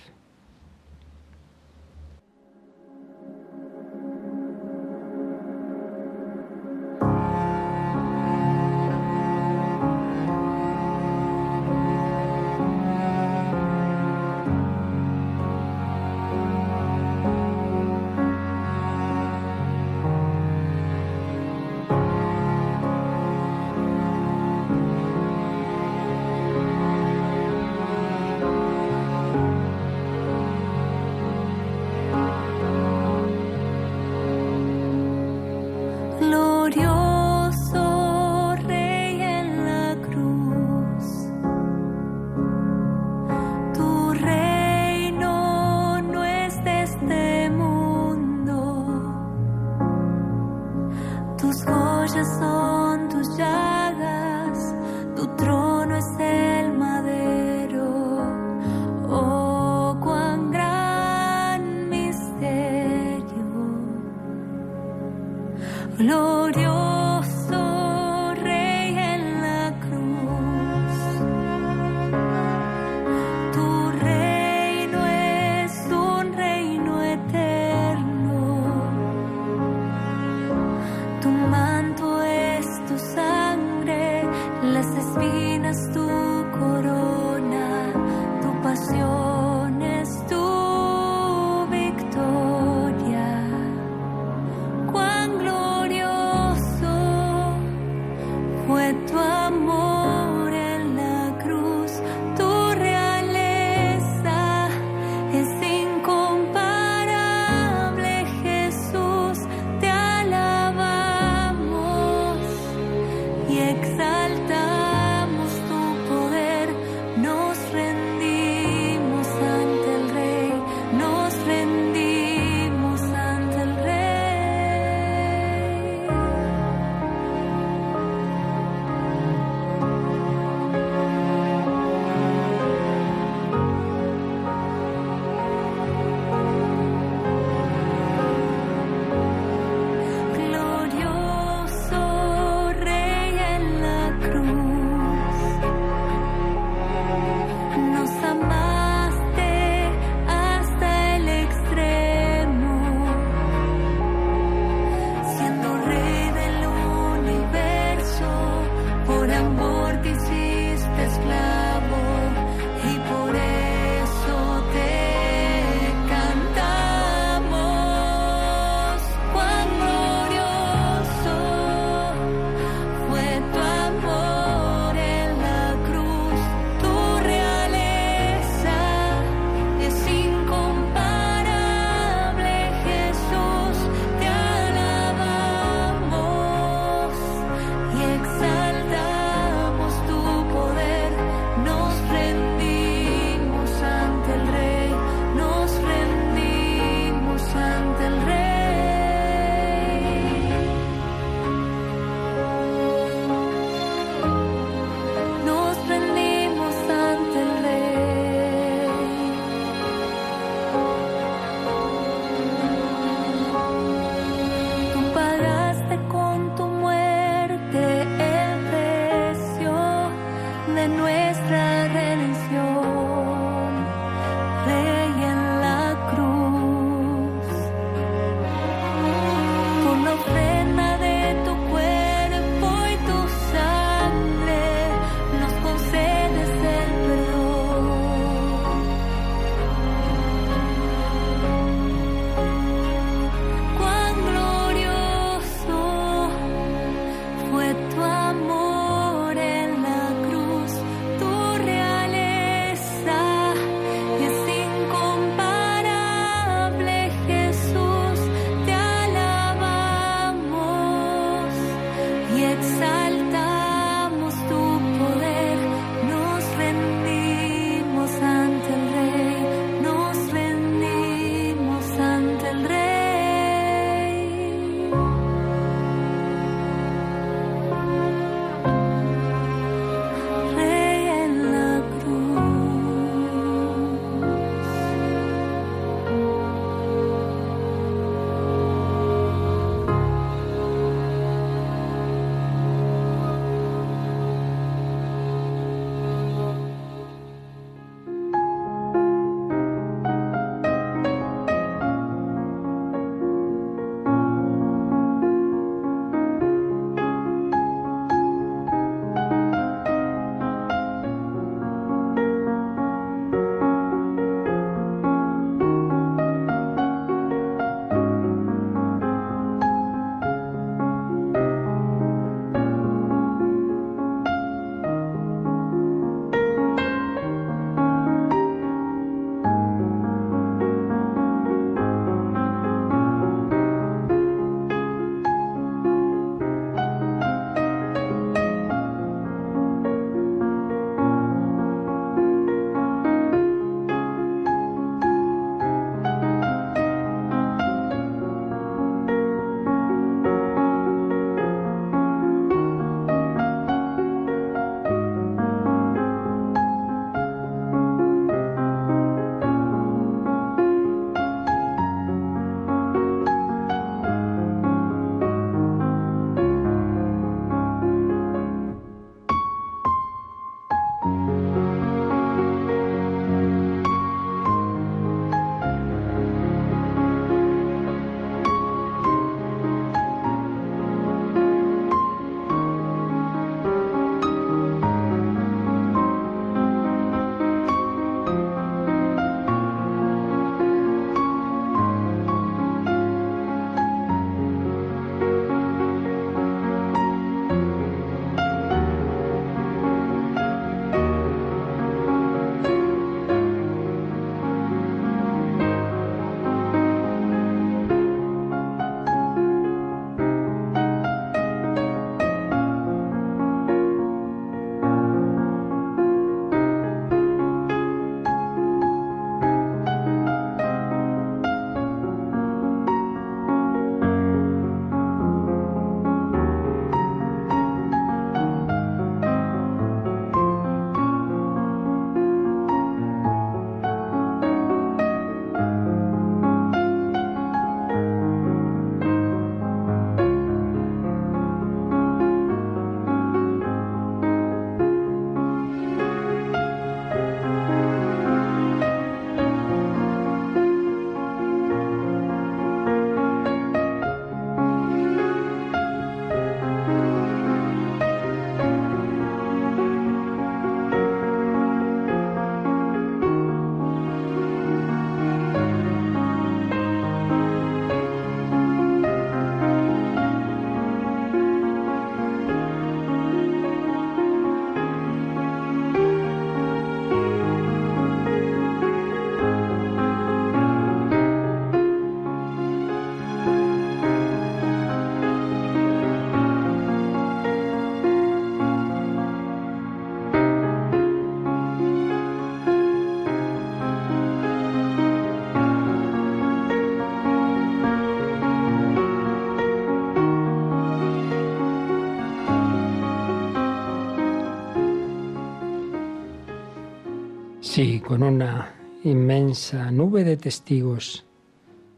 Con 508.09 508.23
una 508.23 508.73
inmensa 509.05 509.91
nube 509.91 510.25
de 510.25 510.39
testigos 510.39 511.27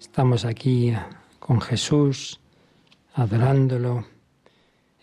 estamos 0.00 0.44
aquí 0.44 0.92
con 1.38 1.60
Jesús, 1.60 2.40
adorándolo. 3.14 4.04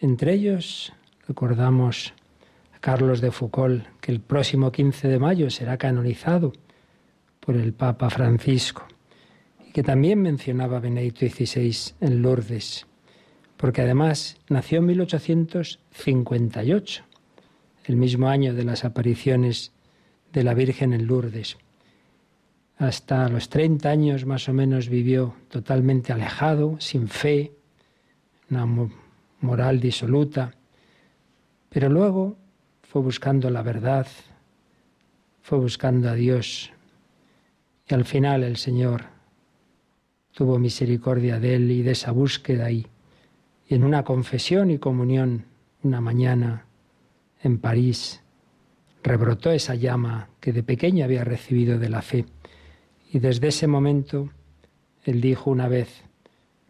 Entre 0.02 0.34
ellos 0.34 0.92
recordamos 1.26 2.14
a 2.76 2.80
Carlos 2.80 3.22
de 3.22 3.32
Foucault, 3.32 3.86
que 4.02 4.12
el 4.12 4.20
próximo 4.20 4.70
15 4.70 5.08
de 5.08 5.18
mayo 5.18 5.50
será 5.50 5.78
canonizado 5.78 6.52
por 7.40 7.56
el 7.56 7.72
Papa 7.72 8.10
Francisco, 8.10 8.86
y 9.66 9.72
que 9.72 9.84
también 9.84 10.22
mencionaba 10.22 10.82
Benedicto 10.82 11.26
XVI 11.26 11.74
en 12.02 12.22
Lourdes, 12.22 12.86
porque 13.56 13.84
además 13.84 14.36
nació 14.50 14.80
en 14.80 14.88
1858, 14.88 17.04
el 17.86 17.96
mismo 17.96 18.28
año 18.28 18.54
de 18.54 18.66
las 18.66 18.84
apariciones 18.84 19.72
de 20.34 20.44
la 20.44 20.54
Virgen 20.54 20.94
en 20.94 21.08
Lourdes. 21.08 21.58
Hasta 22.78 23.28
los 23.30 23.50
30 23.50 23.90
años 23.90 24.26
más 24.26 24.48
o 24.50 24.54
menos 24.54 24.90
vivió 24.90 25.36
totalmente 25.50 26.14
alejado, 26.14 26.80
sin 26.80 27.08
fe, 27.08 27.54
una 28.50 28.68
moral 29.42 29.80
disoluta, 29.80 30.54
pero 31.70 31.90
luego 31.90 32.38
fue 32.84 33.02
buscando 33.02 33.50
la 33.50 33.62
verdad, 33.62 34.08
fue 35.42 35.58
buscando 35.58 36.10
a 36.10 36.14
Dios. 36.14 36.72
Y 37.90 37.94
al 37.94 38.06
final 38.06 38.44
el 38.44 38.58
Señor 38.58 39.06
tuvo 40.34 40.60
misericordia 40.60 41.40
de 41.40 41.56
él 41.56 41.72
y 41.72 41.82
de 41.82 41.92
esa 41.92 42.12
búsqueda 42.12 42.70
y, 42.70 42.86
y 43.68 43.76
en 43.76 43.84
una 43.84 44.04
confesión 44.04 44.70
y 44.70 44.78
comunión 44.78 45.46
una 45.84 46.00
mañana 46.00 46.66
en 47.42 47.58
París 47.60 48.22
rebrotó 49.08 49.52
esa 49.52 49.76
llama 49.76 50.30
que 50.40 50.52
de 50.52 50.64
pequeña 50.64 51.06
había 51.06 51.24
recibido 51.24 51.80
de 51.80 51.90
la 51.90 52.02
fe. 52.02 52.26
Y 53.12 53.20
desde 53.20 53.48
ese 53.48 53.68
momento 53.68 54.30
él 55.06 55.22
dijo 55.22 55.50
una 55.50 55.68
vez 55.68 56.04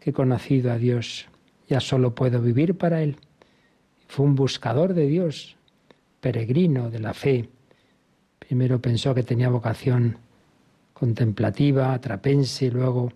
que 0.00 0.10
he 0.10 0.12
conocido 0.12 0.70
a 0.70 0.78
Dios, 0.78 1.26
ya 1.66 1.80
solo 1.80 2.14
puedo 2.14 2.40
vivir 2.40 2.78
para 2.78 3.02
Él. 3.02 3.16
Fue 4.06 4.24
un 4.24 4.36
buscador 4.36 4.94
de 4.94 5.06
Dios, 5.06 5.56
peregrino 6.20 6.88
de 6.88 7.00
la 7.00 7.12
fe. 7.12 7.48
Primero 8.38 8.80
pensó 8.80 9.14
que 9.14 9.24
tenía 9.24 9.48
vocación 9.48 10.18
contemplativa, 10.94 11.92
atrapense, 11.92 12.70
luego 12.70 13.12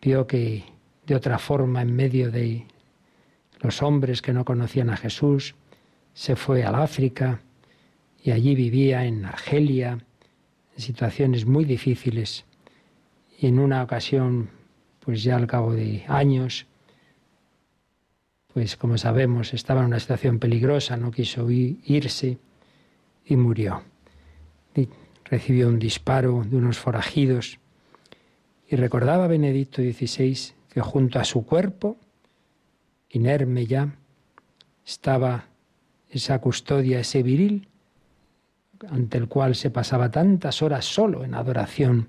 vio 0.00 0.26
que 0.26 0.64
de 1.06 1.14
otra 1.14 1.38
forma 1.38 1.82
en 1.82 1.96
medio 1.96 2.30
de 2.30 2.66
los 3.60 3.82
hombres 3.82 4.20
que 4.20 4.34
no 4.34 4.44
conocían 4.44 4.90
a 4.90 4.96
Jesús, 4.96 5.54
se 6.12 6.36
fue 6.36 6.64
al 6.64 6.74
África, 6.74 7.40
y 8.24 8.30
allí 8.30 8.54
vivía 8.54 9.04
en 9.04 9.26
Argelia, 9.26 9.98
en 10.74 10.82
situaciones 10.82 11.44
muy 11.44 11.66
difíciles. 11.66 12.46
Y 13.38 13.48
en 13.48 13.58
una 13.58 13.82
ocasión, 13.82 14.48
pues 15.00 15.22
ya 15.22 15.36
al 15.36 15.46
cabo 15.46 15.74
de 15.74 16.04
años, 16.08 16.66
pues 18.54 18.78
como 18.78 18.96
sabemos, 18.96 19.52
estaba 19.52 19.80
en 19.80 19.88
una 19.88 20.00
situación 20.00 20.38
peligrosa, 20.38 20.96
no 20.96 21.10
quiso 21.10 21.50
irse 21.50 22.38
y 23.26 23.36
murió. 23.36 23.82
recibió 25.24 25.68
un 25.68 25.78
disparo 25.78 26.44
de 26.44 26.56
unos 26.56 26.78
forajidos 26.78 27.58
y 28.68 28.76
recordaba 28.76 29.26
Benedicto 29.26 29.82
XVI 29.82 30.54
que 30.70 30.80
junto 30.80 31.18
a 31.18 31.24
su 31.24 31.44
cuerpo, 31.44 31.98
inerme 33.10 33.66
ya, 33.66 33.96
estaba 34.86 35.48
esa 36.10 36.40
custodia, 36.40 37.00
ese 37.00 37.22
viril, 37.22 37.68
ante 38.90 39.18
el 39.18 39.28
cual 39.28 39.54
se 39.54 39.70
pasaba 39.70 40.10
tantas 40.10 40.62
horas 40.62 40.84
solo 40.84 41.24
en 41.24 41.34
adoración, 41.34 42.08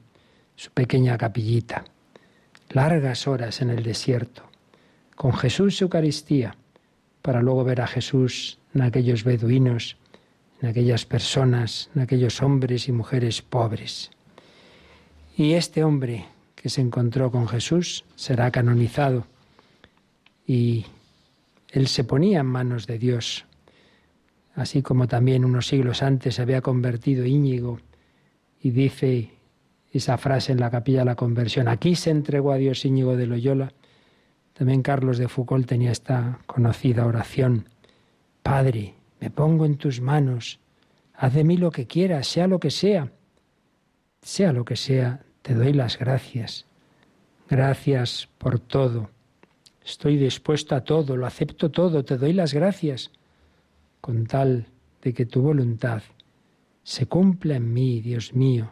su 0.55 0.71
pequeña 0.71 1.17
capillita, 1.17 1.85
largas 2.69 3.27
horas 3.27 3.61
en 3.61 3.69
el 3.69 3.83
desierto, 3.83 4.43
con 5.15 5.33
Jesús 5.33 5.81
Eucaristía, 5.81 6.55
para 7.21 7.41
luego 7.41 7.63
ver 7.63 7.81
a 7.81 7.87
Jesús 7.87 8.59
en 8.73 8.81
aquellos 8.81 9.23
beduinos, 9.23 9.97
en 10.61 10.69
aquellas 10.69 11.05
personas, 11.05 11.89
en 11.95 12.01
aquellos 12.01 12.41
hombres 12.41 12.87
y 12.87 12.91
mujeres 12.91 13.41
pobres. 13.41 14.11
Y 15.37 15.53
este 15.53 15.83
hombre 15.83 16.25
que 16.55 16.69
se 16.69 16.81
encontró 16.81 17.31
con 17.31 17.47
Jesús 17.47 18.05
será 18.15 18.51
canonizado 18.51 19.25
y 20.47 20.85
él 21.69 21.87
se 21.87 22.03
ponía 22.03 22.39
en 22.39 22.45
manos 22.45 22.87
de 22.87 22.97
Dios 22.97 23.45
así 24.55 24.81
como 24.81 25.07
también 25.07 25.45
unos 25.45 25.67
siglos 25.67 26.01
antes 26.01 26.35
se 26.35 26.41
había 26.41 26.61
convertido 26.61 27.25
Íñigo 27.25 27.79
y 28.61 28.71
dice 28.71 29.31
esa 29.91 30.17
frase 30.17 30.51
en 30.51 30.59
la 30.59 30.71
capilla 30.71 30.99
de 30.99 31.05
la 31.05 31.15
conversión, 31.15 31.67
aquí 31.67 31.95
se 31.95 32.09
entregó 32.09 32.51
a 32.51 32.57
Dios 32.57 32.83
Íñigo 32.83 33.15
de 33.15 33.27
Loyola, 33.27 33.71
también 34.53 34.81
Carlos 34.81 35.17
de 35.17 35.27
Foucault 35.27 35.67
tenía 35.67 35.91
esta 35.91 36.39
conocida 36.45 37.05
oración, 37.05 37.69
Padre, 38.43 38.95
me 39.19 39.29
pongo 39.29 39.65
en 39.65 39.77
tus 39.77 40.01
manos, 40.01 40.59
haz 41.13 41.33
de 41.33 41.43
mí 41.43 41.57
lo 41.57 41.71
que 41.71 41.87
quieras, 41.87 42.27
sea 42.27 42.47
lo 42.47 42.59
que 42.59 42.71
sea, 42.71 43.11
sea 44.21 44.51
lo 44.51 44.65
que 44.65 44.75
sea, 44.75 45.21
te 45.41 45.53
doy 45.53 45.73
las 45.73 45.97
gracias, 45.97 46.65
gracias 47.49 48.29
por 48.37 48.59
todo, 48.59 49.09
estoy 49.83 50.17
dispuesto 50.17 50.75
a 50.75 50.81
todo, 50.81 51.15
lo 51.15 51.25
acepto 51.25 51.71
todo, 51.71 52.03
te 52.03 52.17
doy 52.17 52.33
las 52.33 52.53
gracias 52.53 53.11
con 54.05 54.27
tal 54.27 54.67
de 55.01 55.15
que 55.15 55.25
tu 55.25 55.41
voluntad 55.41 56.03
se 56.83 57.07
cumpla 57.07 57.55
en 57.55 57.73
mí, 57.73 58.01
Dios 58.01 58.35
mío, 58.35 58.69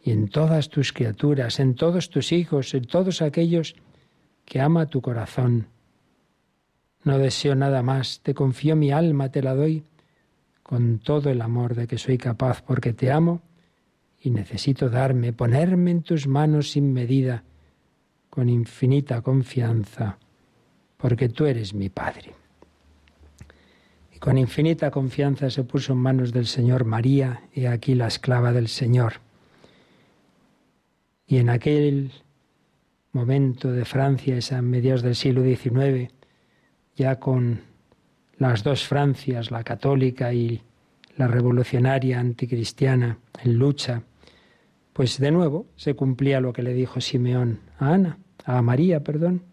y 0.00 0.12
en 0.12 0.28
todas 0.28 0.68
tus 0.68 0.92
criaturas, 0.92 1.58
en 1.58 1.74
todos 1.74 2.08
tus 2.08 2.30
hijos, 2.30 2.72
en 2.72 2.84
todos 2.84 3.20
aquellos 3.20 3.74
que 4.44 4.60
ama 4.60 4.86
tu 4.86 5.00
corazón. 5.00 5.66
No 7.02 7.18
deseo 7.18 7.56
nada 7.56 7.82
más, 7.82 8.20
te 8.22 8.32
confío 8.32 8.76
mi 8.76 8.92
alma, 8.92 9.32
te 9.32 9.42
la 9.42 9.56
doy 9.56 9.82
con 10.62 11.00
todo 11.00 11.30
el 11.30 11.42
amor 11.42 11.74
de 11.74 11.88
que 11.88 11.98
soy 11.98 12.16
capaz, 12.16 12.62
porque 12.62 12.92
te 12.92 13.10
amo 13.10 13.42
y 14.20 14.30
necesito 14.30 14.88
darme, 14.88 15.32
ponerme 15.32 15.90
en 15.90 16.02
tus 16.02 16.28
manos 16.28 16.70
sin 16.70 16.92
medida, 16.92 17.42
con 18.28 18.48
infinita 18.48 19.20
confianza, 19.20 20.16
porque 20.96 21.28
tú 21.28 21.46
eres 21.46 21.74
mi 21.74 21.88
Padre. 21.88 22.39
Con 24.20 24.36
infinita 24.36 24.90
confianza 24.90 25.48
se 25.48 25.64
puso 25.64 25.94
en 25.94 25.98
manos 26.00 26.30
del 26.30 26.46
Señor 26.46 26.84
María, 26.84 27.40
y 27.54 27.64
aquí 27.64 27.94
la 27.94 28.06
esclava 28.06 28.52
del 28.52 28.68
Señor. 28.68 29.14
Y 31.26 31.38
en 31.38 31.48
aquel 31.48 32.12
momento 33.12 33.72
de 33.72 33.86
Francia, 33.86 34.36
esa 34.36 34.60
mediados 34.60 35.00
del 35.00 35.16
siglo 35.16 35.42
XIX, 35.42 36.12
ya 36.96 37.18
con 37.18 37.62
las 38.36 38.62
dos 38.62 38.86
Francias, 38.86 39.50
la 39.50 39.64
católica 39.64 40.34
y 40.34 40.60
la 41.16 41.26
revolucionaria 41.26 42.20
anticristiana, 42.20 43.16
en 43.42 43.56
lucha, 43.56 44.02
pues 44.92 45.18
de 45.18 45.30
nuevo 45.30 45.64
se 45.76 45.94
cumplía 45.94 46.42
lo 46.42 46.52
que 46.52 46.62
le 46.62 46.74
dijo 46.74 47.00
Simeón 47.00 47.60
a 47.78 47.94
Ana, 47.94 48.18
a 48.44 48.60
María, 48.60 49.02
perdón, 49.02 49.44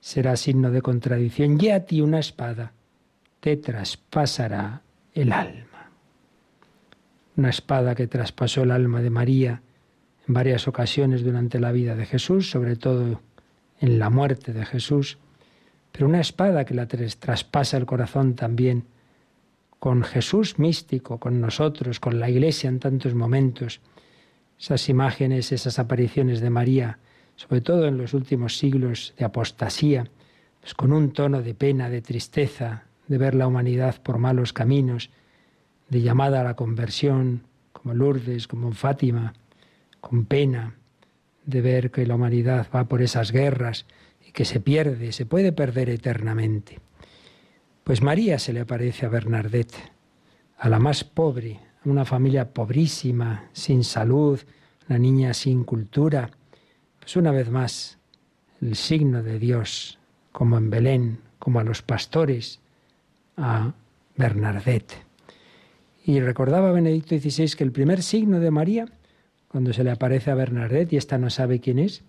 será 0.00 0.36
signo 0.36 0.70
de 0.70 0.82
contradicción, 0.82 1.56
y 1.58 1.70
a 1.70 1.86
ti 1.86 2.02
una 2.02 2.18
espada 2.18 2.74
te 3.44 3.58
traspasará 3.58 4.80
el 5.12 5.30
alma. 5.30 5.90
Una 7.36 7.50
espada 7.50 7.94
que 7.94 8.06
traspasó 8.06 8.62
el 8.62 8.70
alma 8.70 9.02
de 9.02 9.10
María 9.10 9.60
en 10.26 10.32
varias 10.32 10.66
ocasiones 10.66 11.22
durante 11.22 11.60
la 11.60 11.70
vida 11.70 11.94
de 11.94 12.06
Jesús, 12.06 12.48
sobre 12.48 12.76
todo 12.76 13.20
en 13.80 13.98
la 13.98 14.08
muerte 14.08 14.54
de 14.54 14.64
Jesús, 14.64 15.18
pero 15.92 16.06
una 16.06 16.22
espada 16.22 16.64
que 16.64 16.72
la 16.72 16.86
traspasa 16.86 17.76
el 17.76 17.84
corazón 17.84 18.34
también 18.34 18.86
con 19.78 20.04
Jesús 20.04 20.58
místico, 20.58 21.20
con 21.20 21.42
nosotros, 21.42 22.00
con 22.00 22.18
la 22.18 22.30
Iglesia 22.30 22.70
en 22.70 22.78
tantos 22.78 23.14
momentos. 23.14 23.82
Esas 24.58 24.88
imágenes, 24.88 25.52
esas 25.52 25.78
apariciones 25.78 26.40
de 26.40 26.48
María, 26.48 26.98
sobre 27.36 27.60
todo 27.60 27.88
en 27.88 27.98
los 27.98 28.14
últimos 28.14 28.56
siglos 28.56 29.12
de 29.18 29.26
apostasía, 29.26 30.06
pues 30.62 30.72
con 30.72 30.94
un 30.94 31.12
tono 31.12 31.42
de 31.42 31.52
pena, 31.52 31.90
de 31.90 32.00
tristeza, 32.00 32.86
de 33.08 33.18
ver 33.18 33.34
la 33.34 33.46
humanidad 33.46 34.00
por 34.02 34.18
malos 34.18 34.52
caminos, 34.52 35.10
de 35.88 36.02
llamada 36.02 36.40
a 36.40 36.44
la 36.44 36.56
conversión, 36.56 37.42
como 37.72 37.94
Lourdes, 37.94 38.48
como 38.48 38.72
Fátima, 38.72 39.34
con 40.00 40.24
pena, 40.24 40.74
de 41.44 41.60
ver 41.60 41.90
que 41.90 42.06
la 42.06 42.14
humanidad 42.14 42.66
va 42.74 42.84
por 42.84 43.02
esas 43.02 43.30
guerras 43.30 43.86
y 44.26 44.32
que 44.32 44.44
se 44.44 44.60
pierde, 44.60 45.12
se 45.12 45.26
puede 45.26 45.52
perder 45.52 45.90
eternamente. 45.90 46.80
Pues 47.84 48.02
María 48.02 48.38
se 48.38 48.52
le 48.52 48.60
aparece 48.60 49.04
a 49.04 49.10
Bernadette, 49.10 49.76
a 50.56 50.68
la 50.70 50.78
más 50.78 51.04
pobre, 51.04 51.60
a 51.84 51.88
una 51.88 52.06
familia 52.06 52.52
pobrísima, 52.54 53.50
sin 53.52 53.84
salud, 53.84 54.40
una 54.88 54.98
niña 54.98 55.34
sin 55.34 55.64
cultura. 55.64 56.30
Pues 56.98 57.16
una 57.16 57.30
vez 57.30 57.50
más, 57.50 57.98
el 58.62 58.76
signo 58.76 59.22
de 59.22 59.38
Dios, 59.38 59.98
como 60.32 60.56
en 60.56 60.70
Belén, 60.70 61.18
como 61.38 61.60
a 61.60 61.64
los 61.64 61.82
pastores, 61.82 62.60
a 63.36 63.72
Bernadette. 64.16 64.94
Y 66.04 66.20
recordaba 66.20 66.72
Benedicto 66.72 67.16
XVI 67.16 67.56
que 67.56 67.64
el 67.64 67.72
primer 67.72 68.02
signo 68.02 68.40
de 68.40 68.50
María, 68.50 68.86
cuando 69.48 69.72
se 69.72 69.84
le 69.84 69.90
aparece 69.90 70.30
a 70.30 70.34
Bernadette, 70.34 70.92
y 70.92 70.96
esta 70.96 71.18
no 71.18 71.30
sabe 71.30 71.60
quién 71.60 71.78
es, 71.78 72.02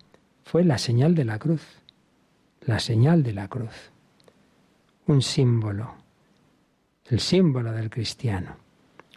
fue 0.43 0.63
la 0.63 0.77
señal 0.77 1.15
de 1.15 1.25
la 1.25 1.39
cruz. 1.39 1.63
La 2.61 2.79
señal 2.79 3.23
de 3.23 3.33
la 3.33 3.47
cruz. 3.47 3.91
Un 5.07 5.21
símbolo. 5.21 5.95
El 7.09 7.19
símbolo 7.19 7.71
del 7.71 7.89
cristiano. 7.89 8.57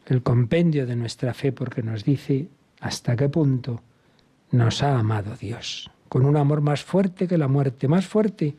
El 0.07 0.23
compendio 0.23 0.87
de 0.87 0.97
nuestra 0.97 1.35
fe 1.35 1.53
porque 1.53 1.83
nos 1.83 2.05
dice 2.05 2.49
hasta 2.81 3.17
qué 3.17 3.29
punto 3.29 3.83
nos 4.51 4.83
ha 4.83 4.99
amado 4.99 5.37
Dios. 5.37 5.91
Con 6.09 6.25
un 6.25 6.37
amor 6.37 6.61
más 6.61 6.83
fuerte 6.83 7.27
que 7.27 7.39
la 7.39 7.49
muerte, 7.49 7.89
más 7.89 8.07
fuerte 8.07 8.57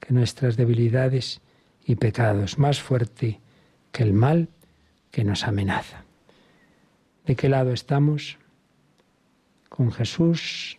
que 0.00 0.14
nuestras 0.14 0.56
debilidades 0.56 1.40
y 1.86 1.94
pecados, 1.94 2.58
más 2.58 2.82
fuerte 2.82 3.40
que 3.92 4.02
el 4.02 4.12
mal 4.12 4.48
que 5.10 5.24
nos 5.24 5.44
amenaza. 5.44 6.04
¿De 7.24 7.36
qué 7.36 7.48
lado 7.48 7.72
estamos? 7.72 8.38
¿Con 9.68 9.92
Jesús? 9.92 10.78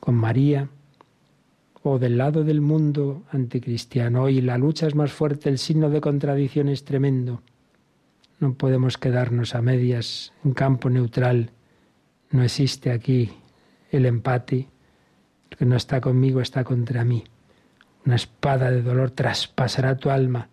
¿Con 0.00 0.14
María? 0.14 0.68
¿O 1.82 1.98
del 1.98 2.18
lado 2.18 2.44
del 2.44 2.60
mundo 2.60 3.24
anticristiano? 3.30 4.22
Hoy 4.22 4.40
la 4.40 4.58
lucha 4.58 4.86
es 4.86 4.94
más 4.94 5.12
fuerte, 5.12 5.48
el 5.48 5.58
signo 5.58 5.90
de 5.90 6.00
contradicción 6.00 6.68
es 6.68 6.84
tremendo. 6.84 7.42
No 8.40 8.54
podemos 8.54 8.96
quedarnos 8.96 9.54
a 9.56 9.62
medias 9.62 10.32
en 10.44 10.54
campo 10.54 10.88
neutral. 10.88 11.50
No 12.30 12.44
existe 12.44 12.92
aquí 12.92 13.32
el 13.90 14.06
empate. 14.06 14.68
El 15.50 15.56
que 15.56 15.64
no 15.64 15.76
está 15.76 16.00
conmigo 16.00 16.40
está 16.40 16.62
contra 16.62 17.04
mí. 17.04 17.24
Una 18.08 18.16
espada 18.16 18.70
de 18.70 18.80
dolor 18.80 19.10
traspasará 19.10 19.98
tu 19.98 20.08
alma 20.08 20.48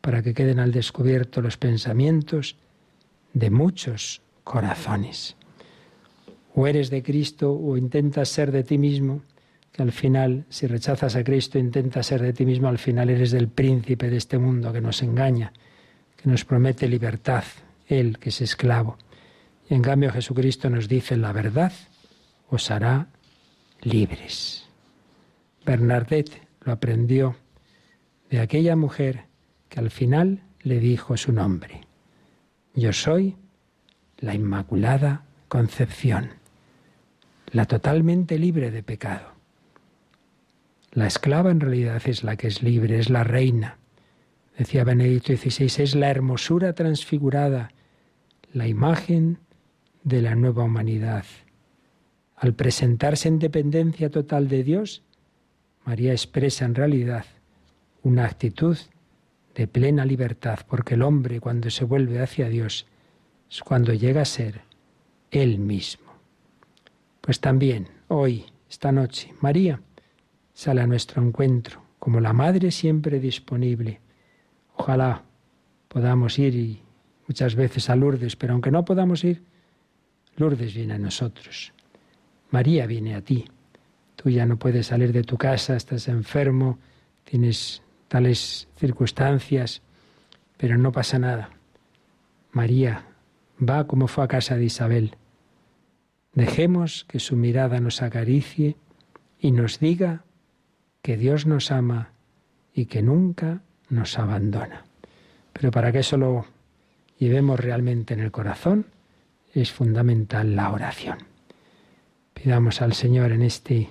para 0.00 0.22
que 0.22 0.32
queden 0.32 0.58
al 0.58 0.72
descubierto 0.72 1.42
los 1.42 1.58
pensamientos 1.58 2.56
de 3.34 3.50
muchos 3.50 4.22
corazones. 4.44 5.36
O 6.54 6.66
eres 6.66 6.88
de 6.88 7.02
Cristo 7.02 7.52
o 7.52 7.76
intentas 7.76 8.30
ser 8.30 8.50
de 8.50 8.64
ti 8.64 8.78
mismo, 8.78 9.20
que 9.72 9.82
al 9.82 9.92
final, 9.92 10.46
si 10.48 10.66
rechazas 10.66 11.16
a 11.16 11.22
Cristo, 11.22 11.58
intentas 11.58 12.06
ser 12.06 12.22
de 12.22 12.32
ti 12.32 12.46
mismo, 12.46 12.66
al 12.68 12.78
final 12.78 13.10
eres 13.10 13.30
del 13.30 13.48
príncipe 13.48 14.08
de 14.08 14.16
este 14.16 14.38
mundo 14.38 14.72
que 14.72 14.80
nos 14.80 15.02
engaña, 15.02 15.52
que 16.16 16.30
nos 16.30 16.46
promete 16.46 16.88
libertad, 16.88 17.44
Él 17.88 18.18
que 18.18 18.30
es 18.30 18.40
esclavo. 18.40 18.96
Y 19.68 19.74
en 19.74 19.82
cambio 19.82 20.10
Jesucristo 20.12 20.70
nos 20.70 20.88
dice 20.88 21.18
la 21.18 21.34
verdad 21.34 21.74
os 22.48 22.70
hará 22.70 23.08
libres. 23.82 24.66
Bernadette 25.66 26.45
lo 26.66 26.72
aprendió 26.72 27.36
de 28.28 28.40
aquella 28.40 28.74
mujer 28.74 29.24
que 29.68 29.78
al 29.78 29.90
final 29.90 30.42
le 30.62 30.80
dijo 30.80 31.16
su 31.16 31.32
nombre. 31.32 31.82
Yo 32.74 32.92
soy 32.92 33.36
la 34.18 34.34
Inmaculada 34.34 35.24
Concepción, 35.48 36.30
la 37.52 37.66
totalmente 37.66 38.36
libre 38.36 38.72
de 38.72 38.82
pecado. 38.82 39.32
La 40.90 41.06
esclava 41.06 41.52
en 41.52 41.60
realidad 41.60 42.02
es 42.06 42.24
la 42.24 42.36
que 42.36 42.48
es 42.48 42.62
libre, 42.62 42.98
es 42.98 43.10
la 43.10 43.22
reina. 43.22 43.78
Decía 44.58 44.82
Benedicto 44.82 45.36
XVI, 45.36 45.84
es 45.84 45.94
la 45.94 46.10
hermosura 46.10 46.72
transfigurada, 46.72 47.70
la 48.52 48.66
imagen 48.66 49.38
de 50.02 50.20
la 50.20 50.34
nueva 50.34 50.64
humanidad. 50.64 51.24
Al 52.34 52.54
presentarse 52.54 53.28
en 53.28 53.38
dependencia 53.38 54.10
total 54.10 54.48
de 54.48 54.64
Dios, 54.64 55.05
María 55.86 56.10
expresa 56.10 56.64
en 56.64 56.74
realidad 56.74 57.24
una 58.02 58.24
actitud 58.24 58.76
de 59.54 59.68
plena 59.68 60.04
libertad, 60.04 60.58
porque 60.68 60.94
el 60.94 61.02
hombre 61.02 61.40
cuando 61.40 61.70
se 61.70 61.84
vuelve 61.84 62.20
hacia 62.20 62.48
Dios 62.48 62.86
es 63.48 63.62
cuando 63.62 63.94
llega 63.94 64.22
a 64.22 64.24
ser 64.24 64.62
Él 65.30 65.58
mismo. 65.58 66.12
Pues 67.20 67.40
también, 67.40 67.88
hoy, 68.08 68.46
esta 68.68 68.90
noche, 68.90 69.32
María 69.40 69.80
sale 70.52 70.80
a 70.80 70.88
nuestro 70.88 71.22
encuentro 71.22 71.82
como 72.00 72.18
la 72.18 72.32
Madre 72.32 72.72
siempre 72.72 73.20
disponible. 73.20 74.00
Ojalá 74.76 75.22
podamos 75.86 76.36
ir 76.40 76.54
y 76.56 76.82
muchas 77.28 77.54
veces 77.54 77.88
a 77.90 77.96
Lourdes, 77.96 78.34
pero 78.34 78.54
aunque 78.54 78.72
no 78.72 78.84
podamos 78.84 79.22
ir, 79.22 79.44
Lourdes 80.36 80.74
viene 80.74 80.94
a 80.94 80.98
nosotros. 80.98 81.72
María 82.50 82.86
viene 82.86 83.14
a 83.14 83.22
ti. 83.22 83.44
Ya 84.28 84.46
no 84.46 84.58
puedes 84.58 84.88
salir 84.88 85.12
de 85.12 85.22
tu 85.22 85.36
casa, 85.36 85.76
estás 85.76 86.08
enfermo, 86.08 86.78
tienes 87.24 87.82
tales 88.08 88.68
circunstancias, 88.76 89.82
pero 90.56 90.78
no 90.78 90.92
pasa 90.92 91.18
nada. 91.18 91.50
María 92.52 93.04
va 93.58 93.86
como 93.86 94.08
fue 94.08 94.24
a 94.24 94.28
casa 94.28 94.56
de 94.56 94.64
Isabel. 94.64 95.16
Dejemos 96.34 97.04
que 97.08 97.18
su 97.20 97.36
mirada 97.36 97.80
nos 97.80 98.02
acaricie 98.02 98.76
y 99.38 99.52
nos 99.52 99.78
diga 99.78 100.24
que 101.02 101.16
Dios 101.16 101.46
nos 101.46 101.70
ama 101.70 102.10
y 102.74 102.86
que 102.86 103.02
nunca 103.02 103.62
nos 103.88 104.18
abandona. 104.18 104.84
Pero 105.52 105.70
para 105.70 105.92
que 105.92 106.00
eso 106.00 106.16
lo 106.16 106.46
llevemos 107.18 107.58
realmente 107.60 108.14
en 108.14 108.20
el 108.20 108.30
corazón, 108.30 108.86
es 109.54 109.72
fundamental 109.72 110.54
la 110.56 110.70
oración. 110.70 111.18
Pidamos 112.34 112.82
al 112.82 112.92
Señor 112.92 113.32
en 113.32 113.42
este 113.42 113.88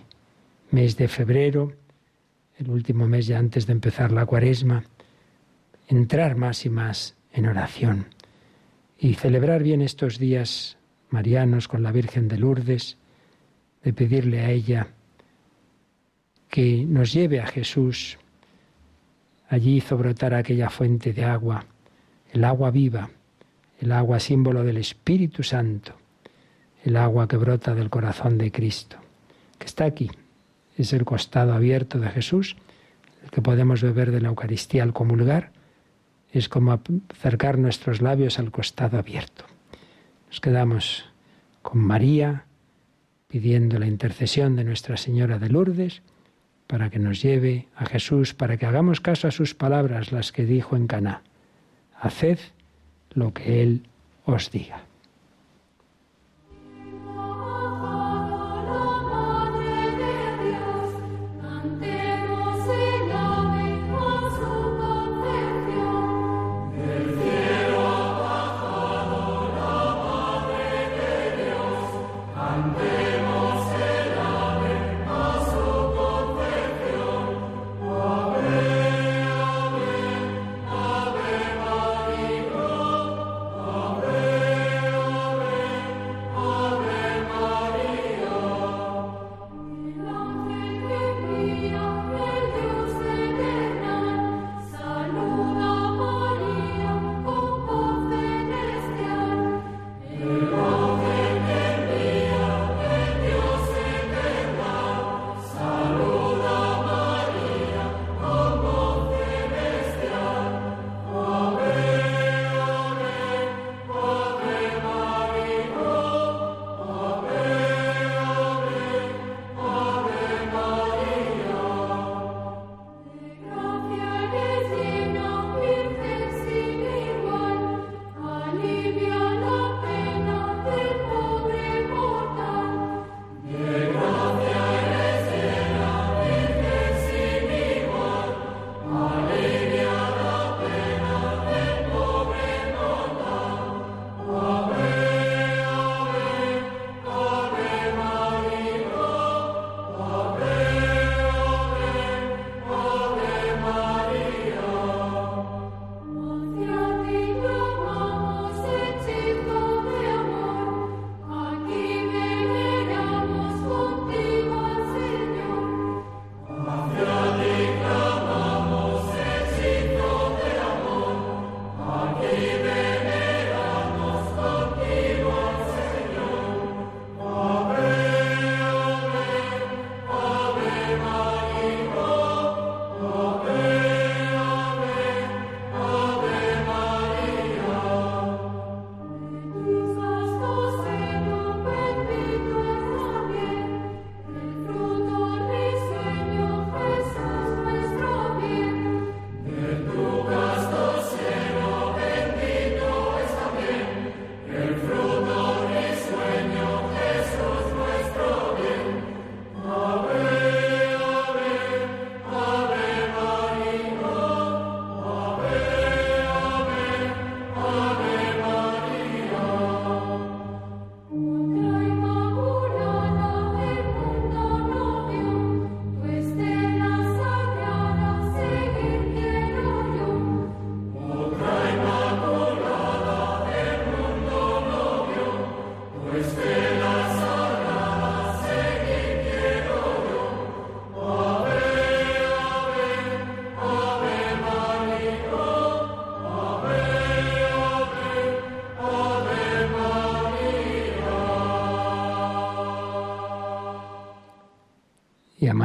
mes 0.76 0.98
de 0.98 1.08
febrero, 1.08 1.72
el 2.58 2.70
último 2.70 3.08
mes 3.08 3.28
ya 3.28 3.40
antes 3.40 3.66
de 3.66 3.72
empezar 3.72 4.12
la 4.12 4.26
cuaresma, 4.26 4.84
entrar 5.88 6.36
más 6.36 6.66
y 6.66 6.70
más 6.70 7.16
en 7.32 7.46
oración 7.46 8.08
y 9.00 9.14
celebrar 9.14 9.64
bien 9.64 9.82
estos 9.82 10.20
días 10.20 10.78
marianos 11.10 11.70
con 11.70 11.82
la 11.82 11.94
Virgen 11.94 12.28
de 12.28 12.38
Lourdes, 12.38 12.98
de 13.84 13.94
pedirle 13.94 14.42
a 14.42 14.52
ella 14.52 14.88
que 16.50 16.84
nos 16.86 17.14
lleve 17.14 17.40
a 17.40 17.48
Jesús. 17.48 18.18
Allí 19.48 19.78
hizo 19.78 19.98
brotar 19.98 20.34
aquella 20.34 20.70
fuente 20.70 21.14
de 21.14 21.24
agua, 21.24 21.66
el 22.34 22.44
agua 22.44 22.70
viva, 22.70 23.10
el 23.80 23.94
agua 23.94 24.20
símbolo 24.20 24.62
del 24.66 24.76
Espíritu 24.76 25.42
Santo, 25.42 25.94
el 26.84 26.98
agua 26.98 27.30
que 27.30 27.38
brota 27.38 27.74
del 27.74 27.90
corazón 27.90 28.38
de 28.38 28.52
Cristo, 28.52 28.98
que 29.58 29.68
está 29.68 29.86
aquí 29.86 30.12
es 30.78 30.94
el 30.94 31.06
costado 31.06 31.54
abierto 31.54 32.00
de 32.00 32.10
Jesús, 32.10 32.58
el 33.24 33.30
que 33.32 33.42
podemos 33.42 33.82
beber 33.82 34.12
de 34.12 34.22
la 34.22 34.30
Eucaristía 34.30 34.84
al 34.84 34.94
comulgar, 34.94 35.52
es 36.32 36.50
como 36.50 36.80
acercar 37.12 37.58
nuestros 37.58 38.02
labios 38.02 38.40
al 38.40 38.52
costado 38.52 38.98
abierto. 38.98 39.46
Nos 40.28 40.42
quedamos 40.42 41.06
con 41.62 41.80
María 41.80 42.46
pidiendo 43.28 43.80
la 43.80 43.88
intercesión 43.88 44.56
de 44.56 44.64
Nuestra 44.64 44.98
Señora 44.98 45.40
de 45.40 45.50
Lourdes 45.50 46.02
para 46.68 46.90
que 46.90 47.00
nos 47.00 47.22
lleve 47.22 47.68
a 47.76 47.86
Jesús, 47.86 48.34
para 48.34 48.58
que 48.58 48.66
hagamos 48.66 49.00
caso 49.00 49.28
a 49.28 49.32
sus 49.32 49.54
palabras, 49.54 50.12
las 50.12 50.32
que 50.32 50.46
dijo 50.46 50.76
en 50.76 50.88
Caná. 50.88 51.22
Haced 52.00 52.40
lo 53.12 53.34
que 53.34 53.62
Él 53.62 53.88
os 54.26 54.52
diga. 54.52 54.84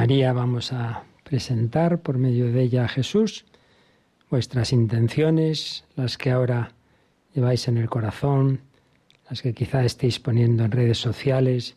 María 0.01 0.33
vamos 0.33 0.73
a 0.73 1.05
presentar 1.25 2.01
por 2.01 2.17
medio 2.17 2.51
de 2.51 2.63
ella 2.63 2.87
a 2.87 2.89
Jesús 2.89 3.45
vuestras 4.31 4.73
intenciones, 4.73 5.85
las 5.95 6.17
que 6.17 6.31
ahora 6.31 6.73
lleváis 7.35 7.69
en 7.69 7.77
el 7.77 7.91
corazón, 7.91 8.63
las 9.29 9.43
que 9.43 9.53
quizá 9.53 9.85
estéis 9.85 10.19
poniendo 10.19 10.65
en 10.65 10.71
redes 10.71 10.97
sociales, 10.97 11.77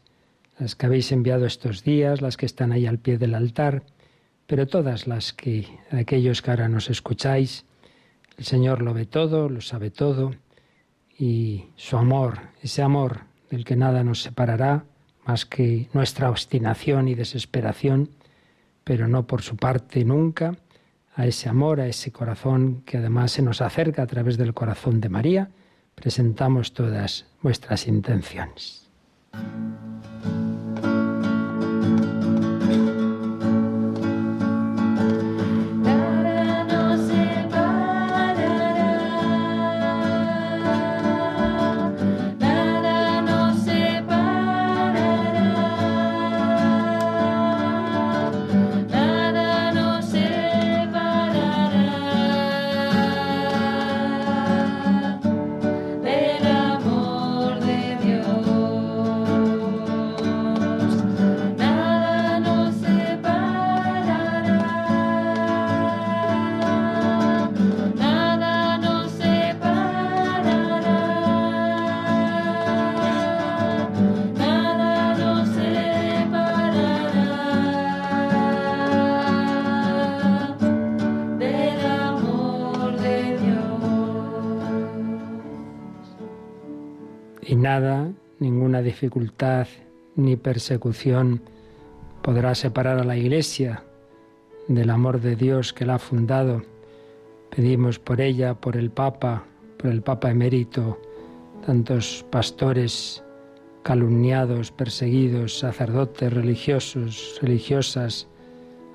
las 0.58 0.78
que 0.78 0.86
habéis 0.86 1.12
enviado 1.12 1.46
estos 1.46 1.84
días, 1.84 2.22
las 2.22 2.38
que 2.38 2.46
están 2.46 2.72
ahí 2.72 2.88
al 2.88 2.98
pie 2.98 3.18
del 3.18 3.36
altar, 3.36 3.84
pero 4.48 4.68
todas 4.68 5.06
las 5.06 5.34
que 5.34 5.68
aquellos 5.92 6.42
que 6.42 6.52
ahora 6.52 6.70
nos 6.70 6.90
escucháis, 6.90 7.66
el 8.38 8.46
Señor 8.46 8.82
lo 8.84 8.94
ve 8.94 9.06
todo, 9.06 9.50
lo 9.50 9.60
sabe 9.60 9.92
todo, 9.92 10.34
y 11.20 11.66
su 11.76 11.98
amor, 11.98 12.40
ese 12.62 12.84
amor 12.84 13.24
del 13.50 13.66
que 13.66 13.76
nada 13.76 14.02
nos 14.06 14.22
separará, 14.22 14.86
más 15.26 15.46
que 15.46 15.90
nuestra 15.94 16.30
obstinación 16.30 17.08
y 17.08 17.16
desesperación, 17.16 18.10
pero 18.84 19.08
no 19.08 19.26
por 19.26 19.42
su 19.42 19.56
parte 19.56 20.04
nunca, 20.04 20.56
a 21.16 21.26
ese 21.28 21.50
amor, 21.50 21.80
a 21.80 21.88
ese 21.88 22.12
corazón 22.12 22.82
que 22.86 22.98
además 22.98 23.32
se 23.32 23.42
nos 23.42 23.62
acerca 23.62 24.02
a 24.02 24.08
través 24.08 24.38
del 24.38 24.54
corazón 24.54 25.00
de 25.00 25.10
María, 25.10 25.50
presentamos 25.96 26.74
todas 26.74 27.26
vuestras 27.42 27.88
intenciones. 27.88 28.90
Dificultad 89.04 89.68
ni 90.16 90.38
persecución 90.38 91.42
podrá 92.22 92.56
separar 92.56 93.00
a 93.00 93.04
la 93.04 93.18
Iglesia 93.18 93.84
del 94.70 94.90
amor 94.90 95.20
de 95.20 95.36
Dios 95.36 95.74
que 95.74 95.86
la 95.86 95.96
ha 95.96 96.00
fundado. 96.00 96.62
Pedimos 97.54 98.00
por 98.00 98.22
ella, 98.22 98.54
por 98.54 98.78
el 98.78 98.92
Papa, 98.92 99.44
por 99.78 99.92
el 99.92 100.02
Papa 100.02 100.32
emérito, 100.32 101.02
tantos 101.66 102.26
pastores 102.30 103.22
calumniados, 103.84 104.72
perseguidos, 104.72 105.60
sacerdotes, 105.60 106.32
religiosos, 106.32 107.40
religiosas. 107.42 108.30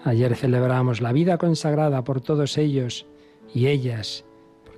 Ayer 0.04 0.34
celebramos 0.36 1.02
la 1.02 1.12
vida 1.12 1.36
consagrada 1.36 2.02
por 2.02 2.22
todos 2.22 2.56
ellos 2.56 3.04
y 3.52 3.66
ellas 3.66 4.24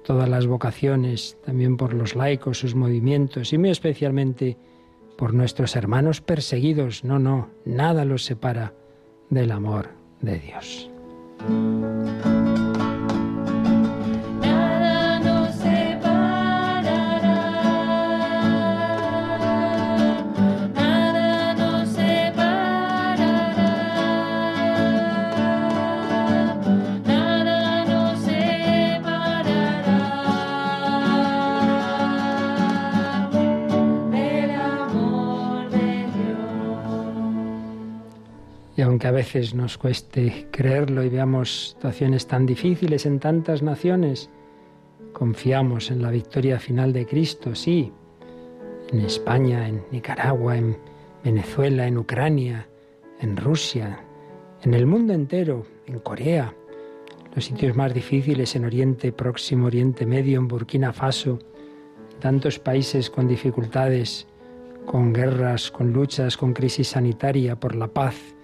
todas 0.04 0.28
las 0.28 0.48
vocaciones, 0.48 1.36
también 1.44 1.76
por 1.76 1.94
los 1.94 2.16
laicos, 2.16 2.58
sus 2.58 2.74
movimientos 2.74 3.52
y 3.52 3.58
muy 3.58 3.70
especialmente 3.70 4.56
por 5.20 5.34
nuestros 5.34 5.76
hermanos 5.76 6.22
perseguidos. 6.22 7.04
No, 7.04 7.18
no, 7.18 7.50
nada 7.66 8.06
los 8.06 8.24
separa 8.24 8.72
del 9.28 9.52
amor 9.52 9.90
de 10.22 10.38
Dios. 10.38 10.90
A 39.10 39.12
veces 39.12 39.56
nos 39.56 39.76
cueste 39.76 40.46
creerlo 40.52 41.02
y 41.02 41.08
veamos 41.08 41.70
situaciones 41.70 42.28
tan 42.28 42.46
difíciles 42.46 43.06
en 43.06 43.18
tantas 43.18 43.60
naciones, 43.60 44.30
confiamos 45.12 45.90
en 45.90 46.00
la 46.00 46.12
victoria 46.12 46.60
final 46.60 46.92
de 46.92 47.06
Cristo, 47.06 47.56
sí, 47.56 47.92
en 48.92 49.00
España, 49.00 49.66
en 49.66 49.82
Nicaragua, 49.90 50.56
en 50.56 50.78
Venezuela, 51.24 51.88
en 51.88 51.98
Ucrania, 51.98 52.68
en 53.20 53.36
Rusia, 53.36 53.98
en 54.62 54.74
el 54.74 54.86
mundo 54.86 55.12
entero, 55.12 55.66
en 55.88 55.98
Corea, 55.98 56.54
los 57.34 57.46
sitios 57.46 57.74
más 57.74 57.92
difíciles 57.92 58.54
en 58.54 58.64
Oriente 58.64 59.10
Próximo, 59.10 59.66
Oriente 59.66 60.06
Medio, 60.06 60.38
en 60.38 60.46
Burkina 60.46 60.92
Faso, 60.92 61.40
tantos 62.20 62.60
países 62.60 63.10
con 63.10 63.26
dificultades, 63.26 64.28
con 64.86 65.12
guerras, 65.12 65.72
con 65.72 65.92
luchas, 65.92 66.36
con 66.36 66.52
crisis 66.52 66.90
sanitaria 66.90 67.58
por 67.58 67.74
la 67.74 67.88
paz, 67.88 68.36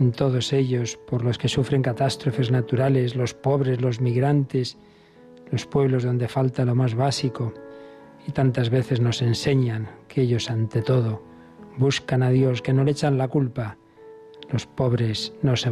en 0.00 0.12
todos 0.12 0.52
ellos, 0.52 0.96
por 0.96 1.24
los 1.24 1.38
que 1.38 1.48
sufren 1.48 1.82
catástrofes 1.82 2.50
naturales, 2.50 3.16
los 3.16 3.34
pobres, 3.34 3.80
los 3.80 4.00
migrantes, 4.00 4.76
los 5.50 5.66
pueblos 5.66 6.02
donde 6.02 6.28
falta 6.28 6.64
lo 6.64 6.74
más 6.74 6.94
básico, 6.94 7.54
y 8.26 8.32
tantas 8.32 8.70
veces 8.70 9.00
nos 9.00 9.22
enseñan 9.22 9.88
que 10.08 10.22
ellos 10.22 10.50
ante 10.50 10.82
todo 10.82 11.22
buscan 11.76 12.22
a 12.22 12.30
Dios, 12.30 12.62
que 12.62 12.72
no 12.72 12.84
le 12.84 12.92
echan 12.92 13.18
la 13.18 13.28
culpa, 13.28 13.76
los 14.50 14.66
pobres 14.66 15.32
no 15.42 15.56
se 15.56 15.70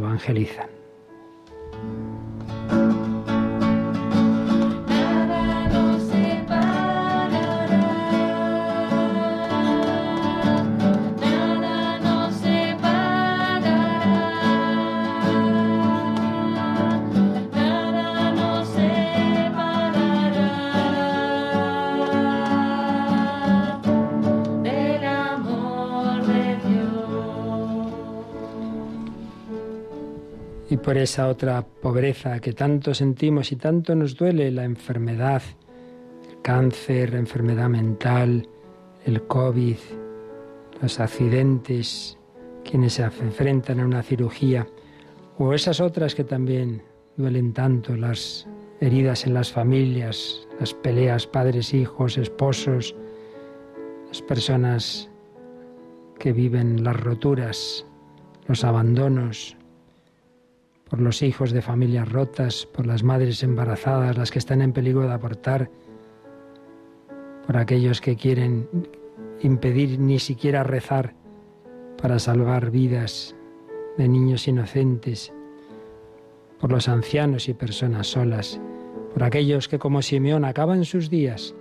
evangelizan. 30.75 30.83
por 30.83 30.97
esa 30.97 31.27
otra 31.27 31.65
pobreza 31.65 32.39
que 32.39 32.53
tanto 32.53 32.93
sentimos 32.93 33.51
y 33.51 33.55
tanto 33.55 33.95
nos 33.95 34.15
duele, 34.15 34.51
la 34.51 34.63
enfermedad, 34.63 35.41
el 36.29 36.41
cáncer, 36.41 37.13
la 37.13 37.19
enfermedad 37.19 37.69
mental, 37.69 38.47
el 39.05 39.21
COVID, 39.27 39.77
los 40.81 40.99
accidentes, 40.99 42.17
quienes 42.63 42.93
se 42.93 43.03
enfrentan 43.03 43.79
a 43.79 43.85
una 43.85 44.03
cirugía, 44.03 44.67
o 45.37 45.53
esas 45.53 45.79
otras 45.81 46.15
que 46.15 46.23
también 46.23 46.81
duelen 47.17 47.53
tanto, 47.53 47.95
las 47.95 48.47
heridas 48.81 49.25
en 49.25 49.33
las 49.33 49.51
familias, 49.51 50.47
las 50.59 50.73
peleas 50.73 51.27
padres, 51.27 51.73
hijos, 51.73 52.17
esposos, 52.17 52.95
las 54.07 54.21
personas 54.21 55.09
que 56.19 56.31
viven 56.31 56.83
las 56.83 56.99
roturas, 56.99 57.85
los 58.47 58.63
abandonos, 58.63 59.57
por 60.89 61.01
los 61.01 61.21
hijos 61.21 61.51
de 61.51 61.61
familias 61.61 62.11
rotas, 62.11 62.65
por 62.65 62.85
las 62.85 63.03
madres 63.03 63.43
embarazadas, 63.43 64.17
las 64.17 64.31
que 64.31 64.39
están 64.39 64.61
en 64.61 64.73
peligro 64.73 65.01
de 65.01 65.13
abortar, 65.13 65.69
por 67.45 67.57
aquellos 67.57 68.01
que 68.01 68.15
quieren 68.15 68.67
impedir 69.41 69.99
ni 69.99 70.19
siquiera 70.19 70.63
rezar 70.63 71.13
para 72.01 72.19
salvar 72.19 72.71
vidas 72.71 73.35
de 73.97 74.07
niños 74.07 74.47
inocentes, 74.47 75.33
por 76.59 76.71
los 76.71 76.87
ancianos 76.87 77.49
y 77.49 77.53
personas 77.53 78.07
solas, 78.07 78.59
por 79.13 79.23
aquellos 79.23 79.67
que 79.67 79.79
como 79.79 80.01
Simeón 80.01 80.45
acaban 80.45 80.85
sus 80.85 81.09
días, 81.09 81.55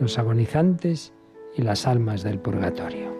los 0.00 0.18
agonizantes 0.18 1.12
y 1.56 1.62
las 1.62 1.86
almas 1.86 2.22
del 2.22 2.38
purgatorio. 2.38 3.17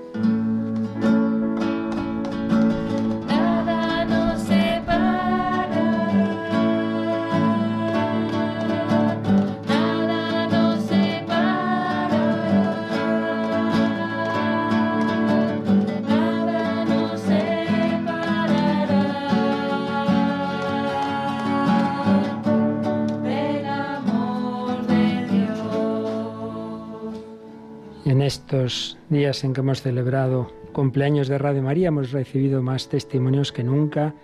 Estos 28.58 28.98
días 29.08 29.44
en 29.44 29.52
que 29.52 29.60
hemos 29.60 29.82
celebrado 29.82 30.50
cumpleaños 30.72 31.28
de 31.28 31.38
Radio 31.38 31.62
María 31.62 31.88
hemos 31.88 32.10
recibido 32.10 32.60
más 32.60 32.88
testimonios 32.88 33.52
que 33.52 33.62
nunca 33.62 34.16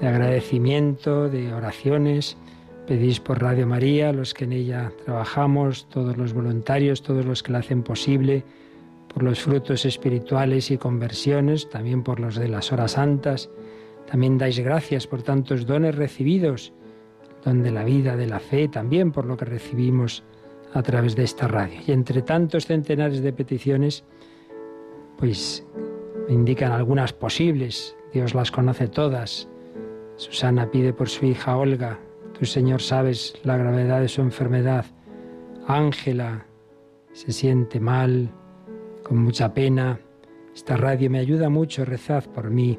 de 0.00 0.08
agradecimiento, 0.08 1.28
de 1.28 1.52
oraciones. 1.52 2.38
Pedís 2.86 3.20
por 3.20 3.42
Radio 3.42 3.66
María, 3.66 4.14
los 4.14 4.32
que 4.32 4.44
en 4.44 4.52
ella 4.52 4.90
trabajamos, 5.04 5.86
todos 5.90 6.16
los 6.16 6.32
voluntarios, 6.32 7.02
todos 7.02 7.26
los 7.26 7.42
que 7.42 7.52
la 7.52 7.58
hacen 7.58 7.82
posible, 7.82 8.42
por 9.12 9.22
los 9.22 9.40
frutos 9.40 9.84
espirituales 9.84 10.70
y 10.70 10.78
conversiones, 10.78 11.68
también 11.68 12.02
por 12.02 12.20
los 12.20 12.36
de 12.36 12.48
las 12.48 12.72
horas 12.72 12.92
santas. 12.92 13.50
También 14.10 14.38
dais 14.38 14.58
gracias 14.60 15.06
por 15.06 15.22
tantos 15.22 15.66
dones 15.66 15.94
recibidos, 15.94 16.72
don 17.44 17.62
de 17.62 17.70
la 17.70 17.84
vida, 17.84 18.16
de 18.16 18.28
la 18.28 18.40
fe, 18.40 18.68
también 18.68 19.12
por 19.12 19.26
lo 19.26 19.36
que 19.36 19.44
recibimos 19.44 20.24
a 20.72 20.82
través 20.82 21.16
de 21.16 21.24
esta 21.24 21.48
radio. 21.48 21.80
Y 21.86 21.92
entre 21.92 22.22
tantos 22.22 22.66
centenares 22.66 23.22
de 23.22 23.32
peticiones, 23.32 24.04
pues 25.16 25.66
me 26.26 26.34
indican 26.34 26.72
algunas 26.72 27.12
posibles. 27.12 27.96
Dios 28.12 28.34
las 28.34 28.50
conoce 28.50 28.88
todas. 28.88 29.48
Susana 30.16 30.70
pide 30.70 30.92
por 30.92 31.08
su 31.08 31.26
hija 31.26 31.56
Olga. 31.56 31.98
Tú, 32.38 32.44
Señor, 32.44 32.82
sabes 32.82 33.34
la 33.44 33.56
gravedad 33.56 34.00
de 34.00 34.08
su 34.08 34.20
enfermedad. 34.20 34.86
Ángela 35.66 36.46
se 37.12 37.32
siente 37.32 37.80
mal, 37.80 38.30
con 39.02 39.18
mucha 39.18 39.52
pena. 39.54 40.00
Esta 40.54 40.76
radio 40.76 41.10
me 41.10 41.18
ayuda 41.18 41.48
mucho, 41.48 41.84
rezad 41.84 42.24
por 42.26 42.50
mí. 42.50 42.78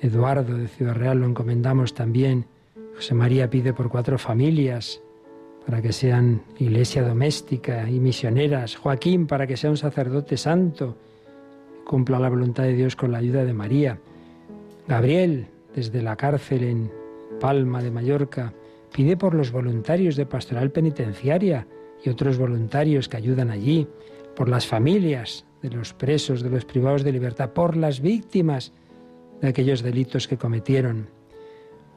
Eduardo 0.00 0.56
de 0.56 0.68
Ciudad 0.68 0.94
Real 0.94 1.18
lo 1.18 1.26
encomendamos 1.26 1.94
también. 1.94 2.46
José 2.96 3.14
María 3.14 3.50
pide 3.50 3.72
por 3.72 3.88
cuatro 3.88 4.18
familias 4.18 5.03
para 5.66 5.80
que 5.80 5.92
sean 5.92 6.42
iglesia 6.58 7.02
doméstica 7.02 7.88
y 7.88 8.00
misioneras. 8.00 8.76
Joaquín, 8.76 9.26
para 9.26 9.46
que 9.46 9.56
sea 9.56 9.70
un 9.70 9.76
sacerdote 9.76 10.36
santo, 10.36 10.96
cumpla 11.84 12.18
la 12.18 12.28
voluntad 12.28 12.64
de 12.64 12.74
Dios 12.74 12.96
con 12.96 13.12
la 13.12 13.18
ayuda 13.18 13.44
de 13.44 13.52
María. 13.52 13.98
Gabriel, 14.86 15.48
desde 15.74 16.02
la 16.02 16.16
cárcel 16.16 16.64
en 16.64 16.92
Palma 17.40 17.82
de 17.82 17.90
Mallorca, 17.90 18.52
pide 18.92 19.16
por 19.16 19.34
los 19.34 19.50
voluntarios 19.50 20.16
de 20.16 20.26
pastoral 20.26 20.70
penitenciaria 20.70 21.66
y 22.04 22.10
otros 22.10 22.38
voluntarios 22.38 23.08
que 23.08 23.16
ayudan 23.16 23.50
allí, 23.50 23.88
por 24.36 24.48
las 24.48 24.66
familias 24.66 25.46
de 25.62 25.70
los 25.70 25.94
presos, 25.94 26.42
de 26.42 26.50
los 26.50 26.64
privados 26.64 27.04
de 27.04 27.12
libertad, 27.12 27.52
por 27.52 27.76
las 27.76 28.00
víctimas 28.00 28.72
de 29.40 29.48
aquellos 29.48 29.82
delitos 29.82 30.28
que 30.28 30.36
cometieron. 30.36 31.08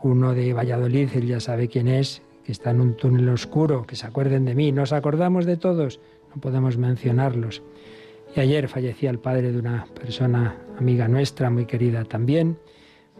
Uno 0.01 0.33
de 0.33 0.53
Valladolid, 0.53 1.09
él 1.15 1.27
ya 1.27 1.39
sabe 1.39 1.67
quién 1.67 1.87
es, 1.87 2.21
que 2.47 2.53
está 2.53 2.71
en 2.71 2.79
un 2.79 2.95
túnel 2.95 3.27
oscuro, 3.27 3.85
que 3.85 3.97
se 3.97 4.07
acuerden 4.07 4.45
de 4.45 4.55
mí. 4.55 4.71
Nos 4.71 4.93
acordamos 4.93 5.45
de 5.45 5.57
todos, 5.57 5.99
no 6.33 6.39
podemos 6.39 6.77
mencionarlos. 6.77 7.61
Y 8.33 8.39
ayer 8.39 8.69
fallecía 8.69 9.09
el 9.09 9.19
padre 9.19 9.51
de 9.51 9.59
una 9.59 9.85
persona 9.93 10.55
amiga 10.79 11.09
nuestra, 11.09 11.49
muy 11.49 11.65
querida 11.65 12.05
también. 12.05 12.57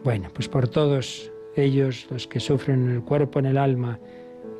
Bueno, 0.02 0.30
pues 0.32 0.48
por 0.48 0.68
todos 0.68 1.30
ellos, 1.56 2.06
los 2.10 2.26
que 2.26 2.40
sufren 2.40 2.84
en 2.84 2.90
el 2.96 3.02
cuerpo, 3.02 3.38
en 3.38 3.44
el 3.44 3.58
alma, 3.58 3.98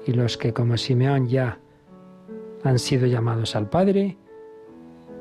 y 0.06 0.12
los 0.12 0.36
que 0.36 0.52
como 0.52 0.76
Simeón 0.76 1.28
ya 1.28 1.58
han 2.62 2.78
sido 2.78 3.06
llamados 3.06 3.56
al 3.56 3.70
Padre, 3.70 4.18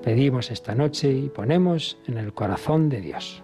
pedimos 0.03 0.51
esta 0.51 0.75
noche 0.75 1.09
y 1.09 1.29
ponemos 1.29 1.97
en 2.05 2.17
el 2.17 2.33
corazón 2.33 2.89
de 2.89 2.99
Dios. 2.99 3.41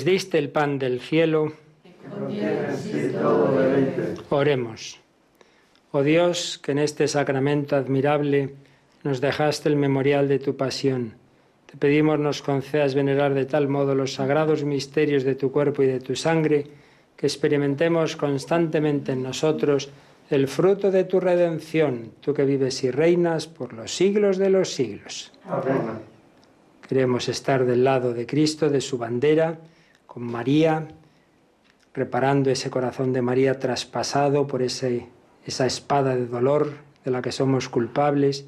Les 0.00 0.06
diste 0.06 0.38
el 0.38 0.48
pan 0.48 0.78
del 0.78 0.98
cielo. 0.98 1.52
Oremos. 4.30 4.98
Oh 5.92 6.02
Dios, 6.02 6.58
que 6.62 6.72
en 6.72 6.78
este 6.78 7.06
sacramento 7.06 7.76
admirable 7.76 8.54
nos 9.04 9.20
dejaste 9.20 9.68
el 9.68 9.76
memorial 9.76 10.26
de 10.26 10.38
tu 10.38 10.56
pasión. 10.56 11.12
Te 11.66 11.76
pedimos 11.76 12.18
nos 12.18 12.40
concedas 12.40 12.94
venerar 12.94 13.34
de 13.34 13.44
tal 13.44 13.68
modo 13.68 13.94
los 13.94 14.14
sagrados 14.14 14.64
misterios 14.64 15.22
de 15.22 15.34
tu 15.34 15.52
cuerpo 15.52 15.82
y 15.82 15.88
de 15.88 16.00
tu 16.00 16.16
sangre, 16.16 16.64
que 17.14 17.26
experimentemos 17.26 18.16
constantemente 18.16 19.12
en 19.12 19.22
nosotros 19.22 19.90
el 20.30 20.48
fruto 20.48 20.90
de 20.90 21.04
tu 21.04 21.20
redención, 21.20 22.12
tú 22.22 22.32
que 22.32 22.46
vives 22.46 22.84
y 22.84 22.90
reinas 22.90 23.48
por 23.48 23.74
los 23.74 23.94
siglos 23.94 24.38
de 24.38 24.48
los 24.48 24.72
siglos. 24.72 25.30
Amén. 25.44 26.00
Queremos 26.88 27.28
estar 27.28 27.66
del 27.66 27.84
lado 27.84 28.14
de 28.14 28.24
Cristo, 28.24 28.70
de 28.70 28.80
su 28.80 28.96
bandera, 28.96 29.58
con 30.10 30.24
María, 30.24 30.88
reparando 31.94 32.50
ese 32.50 32.68
corazón 32.68 33.12
de 33.12 33.22
María 33.22 33.60
traspasado 33.60 34.48
por 34.48 34.60
ese, 34.60 35.06
esa 35.46 35.66
espada 35.66 36.16
de 36.16 36.26
dolor 36.26 36.72
de 37.04 37.12
la 37.12 37.22
que 37.22 37.30
somos 37.30 37.68
culpables, 37.68 38.44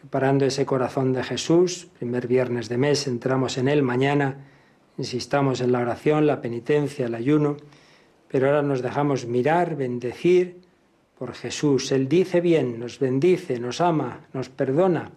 reparando 0.00 0.44
ese 0.44 0.66
corazón 0.66 1.12
de 1.12 1.24
Jesús, 1.24 1.88
primer 1.98 2.28
viernes 2.28 2.68
de 2.68 2.78
mes, 2.78 3.08
entramos 3.08 3.58
en 3.58 3.66
él, 3.66 3.82
mañana 3.82 4.36
insistamos 4.98 5.60
en 5.60 5.72
la 5.72 5.80
oración, 5.80 6.28
la 6.28 6.40
penitencia, 6.40 7.06
el 7.06 7.16
ayuno, 7.16 7.56
pero 8.28 8.46
ahora 8.46 8.62
nos 8.62 8.80
dejamos 8.80 9.26
mirar, 9.26 9.74
bendecir 9.74 10.60
por 11.18 11.34
Jesús. 11.34 11.90
Él 11.90 12.08
dice 12.08 12.40
bien, 12.40 12.78
nos 12.78 13.00
bendice, 13.00 13.58
nos 13.58 13.80
ama, 13.80 14.28
nos 14.32 14.48
perdona. 14.48 15.10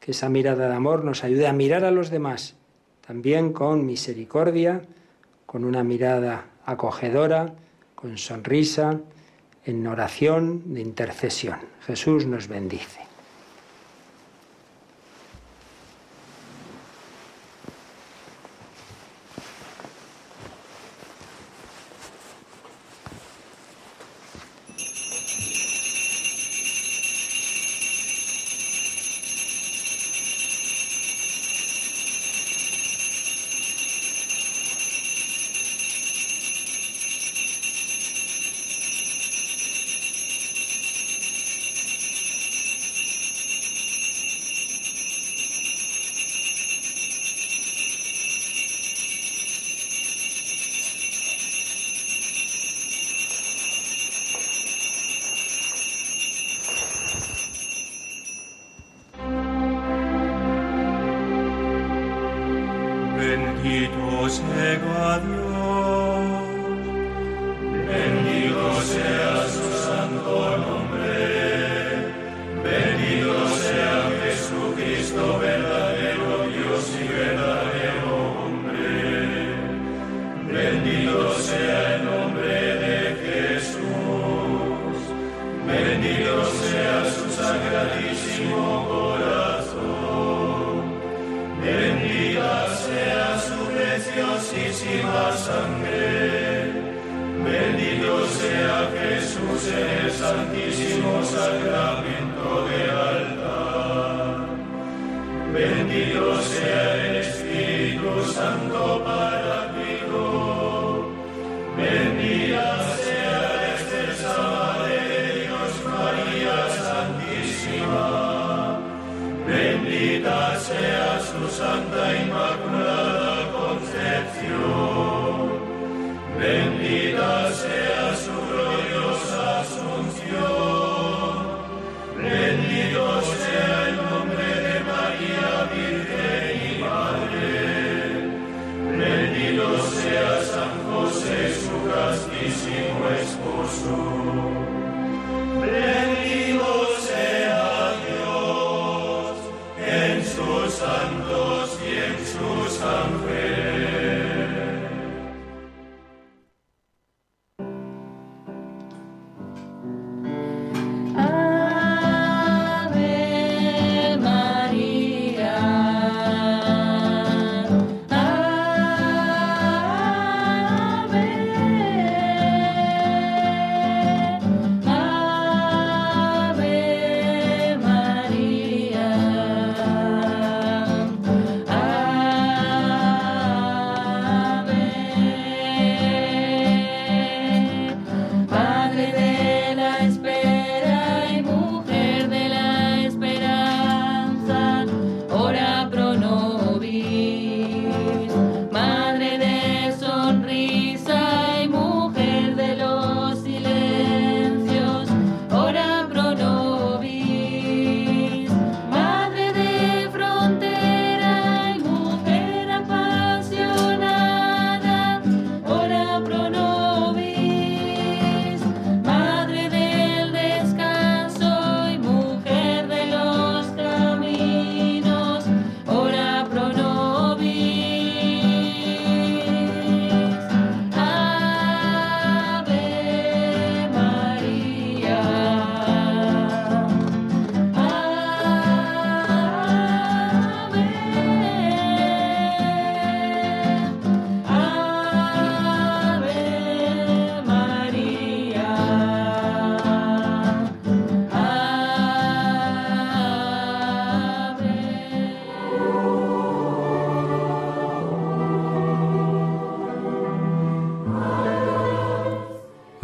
Que 0.00 0.10
esa 0.10 0.28
mirada 0.28 0.68
de 0.68 0.74
amor 0.74 1.04
nos 1.04 1.22
ayude 1.22 1.46
a 1.46 1.52
mirar 1.52 1.84
a 1.84 1.92
los 1.92 2.10
demás, 2.10 2.57
también 3.08 3.54
con 3.54 3.86
misericordia, 3.86 4.82
con 5.46 5.64
una 5.64 5.82
mirada 5.82 6.44
acogedora, 6.66 7.54
con 7.94 8.18
sonrisa, 8.18 9.00
en 9.64 9.86
oración 9.86 10.74
de 10.74 10.82
intercesión. 10.82 11.56
Jesús 11.86 12.26
nos 12.26 12.48
bendice. 12.48 13.07